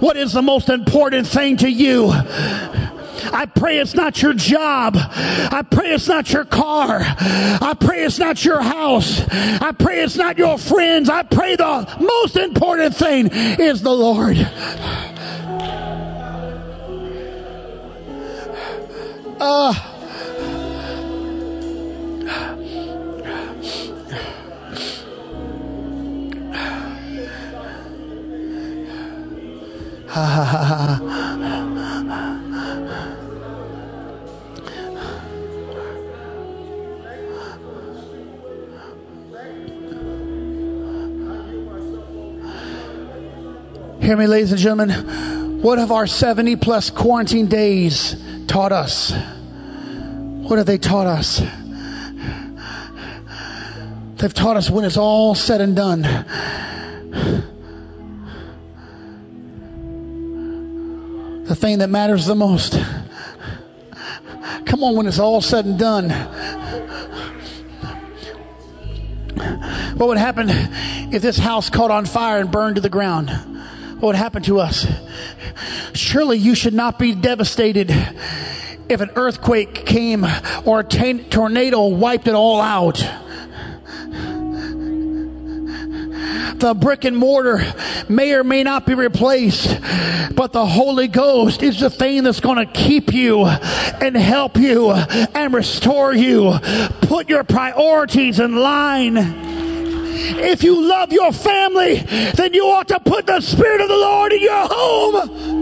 What 0.00 0.16
is 0.16 0.32
the 0.32 0.42
most 0.42 0.68
important 0.68 1.26
thing 1.26 1.58
to 1.58 1.70
you? 1.70 2.10
I 2.10 3.46
pray 3.46 3.78
it's 3.78 3.94
not 3.94 4.20
your 4.22 4.32
job. 4.32 4.96
I 4.96 5.64
pray 5.68 5.92
it's 5.92 6.08
not 6.08 6.32
your 6.32 6.44
car. 6.44 7.00
I 7.00 7.74
pray 7.78 8.04
it's 8.04 8.18
not 8.18 8.44
your 8.44 8.60
house. 8.60 9.22
I 9.30 9.72
pray 9.72 10.02
it's 10.02 10.16
not 10.16 10.38
your 10.38 10.58
friends. 10.58 11.08
I 11.08 11.22
pray 11.22 11.56
the 11.56 11.96
most 12.00 12.36
important 12.36 12.94
thing 12.96 13.28
is 13.32 13.82
the 13.82 13.92
Lord. 13.92 14.36
Uh, 19.40 19.74
Hear 30.14 30.20
me, 44.16 44.28
ladies 44.28 44.52
and 44.52 44.60
gentlemen. 44.60 45.60
What 45.62 45.80
have 45.80 45.90
our 45.90 46.06
70 46.06 46.54
plus 46.56 46.90
quarantine 46.90 47.48
days 47.48 48.14
taught 48.46 48.70
us? 48.70 49.10
What 49.10 50.58
have 50.58 50.66
they 50.66 50.78
taught 50.78 51.08
us? 51.08 51.40
They've 54.18 54.32
taught 54.32 54.56
us 54.56 54.70
when 54.70 54.84
it's 54.84 54.96
all 54.96 55.34
said 55.34 55.60
and 55.60 55.74
done. 55.74 56.04
The 61.54 61.60
thing 61.60 61.78
that 61.78 61.88
matters 61.88 62.26
the 62.26 62.34
most. 62.34 62.72
Come 64.66 64.82
on, 64.82 64.96
when 64.96 65.06
it's 65.06 65.20
all 65.20 65.40
said 65.40 65.64
and 65.64 65.78
done. 65.78 66.10
What 69.96 70.08
would 70.08 70.18
happen 70.18 70.48
if 70.50 71.22
this 71.22 71.38
house 71.38 71.70
caught 71.70 71.92
on 71.92 72.06
fire 72.06 72.40
and 72.40 72.50
burned 72.50 72.74
to 72.74 72.80
the 72.80 72.88
ground? 72.88 73.30
what 74.00 74.08
would 74.08 74.16
happen 74.16 74.42
to 74.42 74.58
us. 74.58 74.84
Surely 75.94 76.38
you 76.38 76.56
should 76.56 76.74
not 76.74 76.98
be 76.98 77.14
devastated 77.14 77.92
if 78.88 79.00
an 79.00 79.10
earthquake 79.14 79.86
came 79.86 80.26
or 80.64 80.80
a 80.80 80.84
t- 80.84 81.22
tornado 81.22 81.86
wiped 81.86 82.26
it 82.26 82.34
all 82.34 82.60
out. 82.60 82.98
The 86.58 86.74
brick 86.74 87.04
and 87.04 87.16
mortar 87.16 87.60
may 88.08 88.32
or 88.32 88.44
may 88.44 88.62
not 88.62 88.86
be 88.86 88.94
replaced, 88.94 89.80
but 90.34 90.52
the 90.52 90.64
Holy 90.64 91.08
Ghost 91.08 91.62
is 91.62 91.80
the 91.80 91.90
thing 91.90 92.22
that's 92.22 92.40
going 92.40 92.58
to 92.58 92.72
keep 92.72 93.12
you 93.12 93.44
and 93.44 94.16
help 94.16 94.56
you 94.56 94.90
and 94.92 95.52
restore 95.52 96.14
you. 96.14 96.58
Put 97.02 97.28
your 97.28 97.44
priorities 97.44 98.40
in 98.40 98.56
line 98.56 99.52
if 100.16 100.62
you 100.62 100.80
love 100.86 101.12
your 101.12 101.32
family, 101.32 101.96
then 102.34 102.54
you 102.54 102.64
ought 102.66 102.88
to 102.88 103.00
put 103.00 103.26
the 103.26 103.40
Spirit 103.40 103.80
of 103.80 103.88
the 103.88 103.96
Lord 103.96 104.32
in 104.32 104.40
your 104.40 104.68
home. 104.70 105.53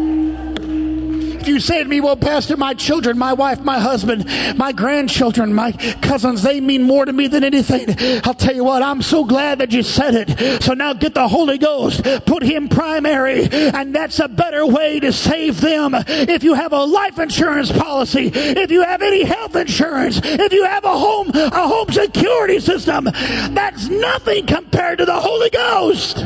You 1.44 1.60
say 1.60 1.82
to 1.82 1.88
me, 1.88 2.00
well, 2.00 2.16
Pastor, 2.16 2.56
my 2.56 2.74
children, 2.74 3.18
my 3.18 3.32
wife, 3.32 3.60
my 3.60 3.78
husband, 3.78 4.26
my 4.56 4.72
grandchildren, 4.72 5.52
my 5.54 5.72
cousins, 5.72 6.42
they 6.42 6.60
mean 6.60 6.82
more 6.82 7.04
to 7.04 7.12
me 7.12 7.26
than 7.26 7.44
anything. 7.44 7.94
I'll 8.24 8.34
tell 8.34 8.54
you 8.54 8.64
what, 8.64 8.82
I'm 8.82 9.02
so 9.02 9.24
glad 9.24 9.58
that 9.58 9.72
you 9.72 9.82
said 9.82 10.14
it. 10.14 10.62
So 10.62 10.74
now 10.74 10.92
get 10.92 11.14
the 11.14 11.28
Holy 11.28 11.58
Ghost, 11.58 12.02
put 12.26 12.42
Him 12.42 12.68
primary, 12.68 13.48
and 13.50 13.94
that's 13.94 14.20
a 14.20 14.28
better 14.28 14.66
way 14.66 15.00
to 15.00 15.12
save 15.12 15.60
them. 15.60 15.94
If 15.94 16.44
you 16.44 16.54
have 16.54 16.72
a 16.72 16.84
life 16.84 17.18
insurance 17.18 17.72
policy, 17.72 18.30
if 18.34 18.70
you 18.70 18.82
have 18.82 19.02
any 19.02 19.24
health 19.24 19.56
insurance, 19.56 20.20
if 20.22 20.52
you 20.52 20.64
have 20.64 20.84
a 20.84 20.98
home, 20.98 21.30
a 21.34 21.68
home 21.68 21.90
security 21.90 22.60
system, 22.60 23.04
that's 23.04 23.88
nothing 23.88 24.46
compared 24.46 24.98
to 24.98 25.04
the 25.04 25.20
Holy 25.20 25.50
Ghost. 25.50 26.18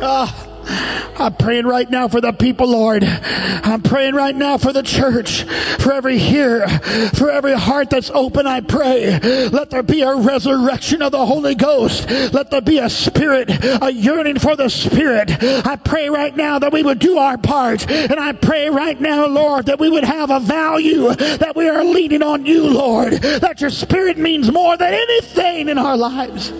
Uh, 0.00 0.47
I'm 0.68 1.34
praying 1.34 1.66
right 1.66 1.88
now 1.90 2.08
for 2.08 2.20
the 2.20 2.32
people, 2.32 2.68
Lord. 2.68 3.02
I'm 3.04 3.82
praying 3.82 4.14
right 4.14 4.34
now 4.34 4.56
for 4.58 4.72
the 4.72 4.82
church, 4.82 5.42
for 5.78 5.92
every 5.92 6.18
hearer, 6.18 6.68
for 7.14 7.30
every 7.30 7.54
heart 7.54 7.90
that's 7.90 8.10
open. 8.10 8.46
I 8.46 8.60
pray. 8.60 9.18
Let 9.48 9.70
there 9.70 9.82
be 9.82 10.02
a 10.02 10.14
resurrection 10.14 11.02
of 11.02 11.12
the 11.12 11.24
Holy 11.24 11.54
Ghost. 11.54 12.08
Let 12.08 12.50
there 12.50 12.60
be 12.60 12.78
a 12.78 12.88
spirit, 12.88 13.50
a 13.82 13.90
yearning 13.92 14.38
for 14.38 14.56
the 14.56 14.68
Spirit. 14.68 15.30
I 15.42 15.76
pray 15.76 16.08
right 16.08 16.36
now 16.36 16.58
that 16.58 16.72
we 16.72 16.82
would 16.82 16.98
do 16.98 17.18
our 17.18 17.38
part. 17.38 17.90
And 17.90 18.18
I 18.18 18.32
pray 18.32 18.70
right 18.70 19.00
now, 19.00 19.26
Lord, 19.26 19.66
that 19.66 19.78
we 19.78 19.88
would 19.88 20.04
have 20.04 20.30
a 20.30 20.40
value 20.40 21.14
that 21.14 21.56
we 21.56 21.68
are 21.68 21.84
leaning 21.84 22.22
on 22.22 22.46
you, 22.46 22.68
Lord. 22.68 23.14
That 23.14 23.60
your 23.60 23.70
Spirit 23.70 24.18
means 24.18 24.50
more 24.52 24.76
than 24.76 24.94
anything 24.94 25.68
in 25.68 25.78
our 25.78 25.96
lives. 25.96 26.52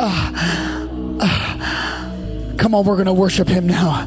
Uh, 0.00 0.77
Come 2.58 2.74
on, 2.74 2.84
we're 2.84 2.96
going 2.96 3.06
to 3.06 3.12
worship 3.12 3.48
him 3.48 3.66
now. 3.66 4.06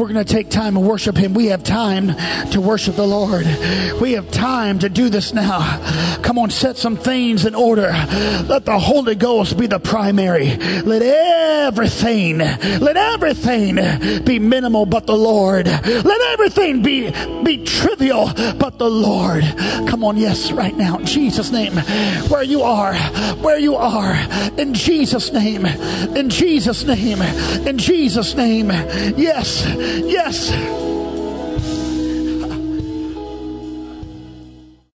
We're 0.00 0.08
going 0.08 0.24
to 0.24 0.32
take 0.32 0.48
time 0.48 0.78
and 0.78 0.88
worship 0.88 1.14
Him. 1.14 1.34
We 1.34 1.46
have 1.48 1.62
time 1.62 2.16
to 2.52 2.60
worship 2.62 2.96
the 2.96 3.06
Lord. 3.06 3.44
We 4.00 4.12
have 4.12 4.30
time 4.30 4.78
to 4.78 4.88
do 4.88 5.10
this 5.10 5.34
now. 5.34 6.16
Come 6.22 6.38
on, 6.38 6.48
set 6.48 6.78
some 6.78 6.96
things 6.96 7.44
in 7.44 7.54
order. 7.54 7.92
Let 8.48 8.64
the 8.64 8.78
Holy 8.78 9.14
Ghost 9.14 9.58
be 9.58 9.66
the 9.66 9.78
primary. 9.78 10.56
Let 10.56 11.02
everything, 11.02 12.38
let 12.38 12.96
everything 12.96 14.24
be 14.24 14.38
minimal 14.38 14.86
but 14.86 15.06
the 15.06 15.16
Lord. 15.16 15.66
Let 15.66 16.20
everything 16.32 16.82
be, 16.82 17.10
be 17.42 17.62
trivial 18.00 18.32
but 18.58 18.78
the 18.78 18.88
Lord. 18.88 19.44
Come 19.88 20.04
on, 20.04 20.16
yes, 20.16 20.52
right 20.52 20.76
now, 20.76 20.98
in 20.98 21.06
Jesus' 21.06 21.50
name. 21.50 21.74
Where 22.28 22.42
you 22.42 22.62
are, 22.62 22.94
where 23.36 23.58
you 23.58 23.76
are, 23.76 24.14
in 24.58 24.74
Jesus' 24.74 25.32
name, 25.32 25.66
in 25.66 26.30
Jesus' 26.30 26.84
name, 26.84 27.20
in 27.66 27.78
Jesus' 27.78 28.34
name. 28.34 28.70
Yes, 28.70 29.66
yes. 29.66 30.89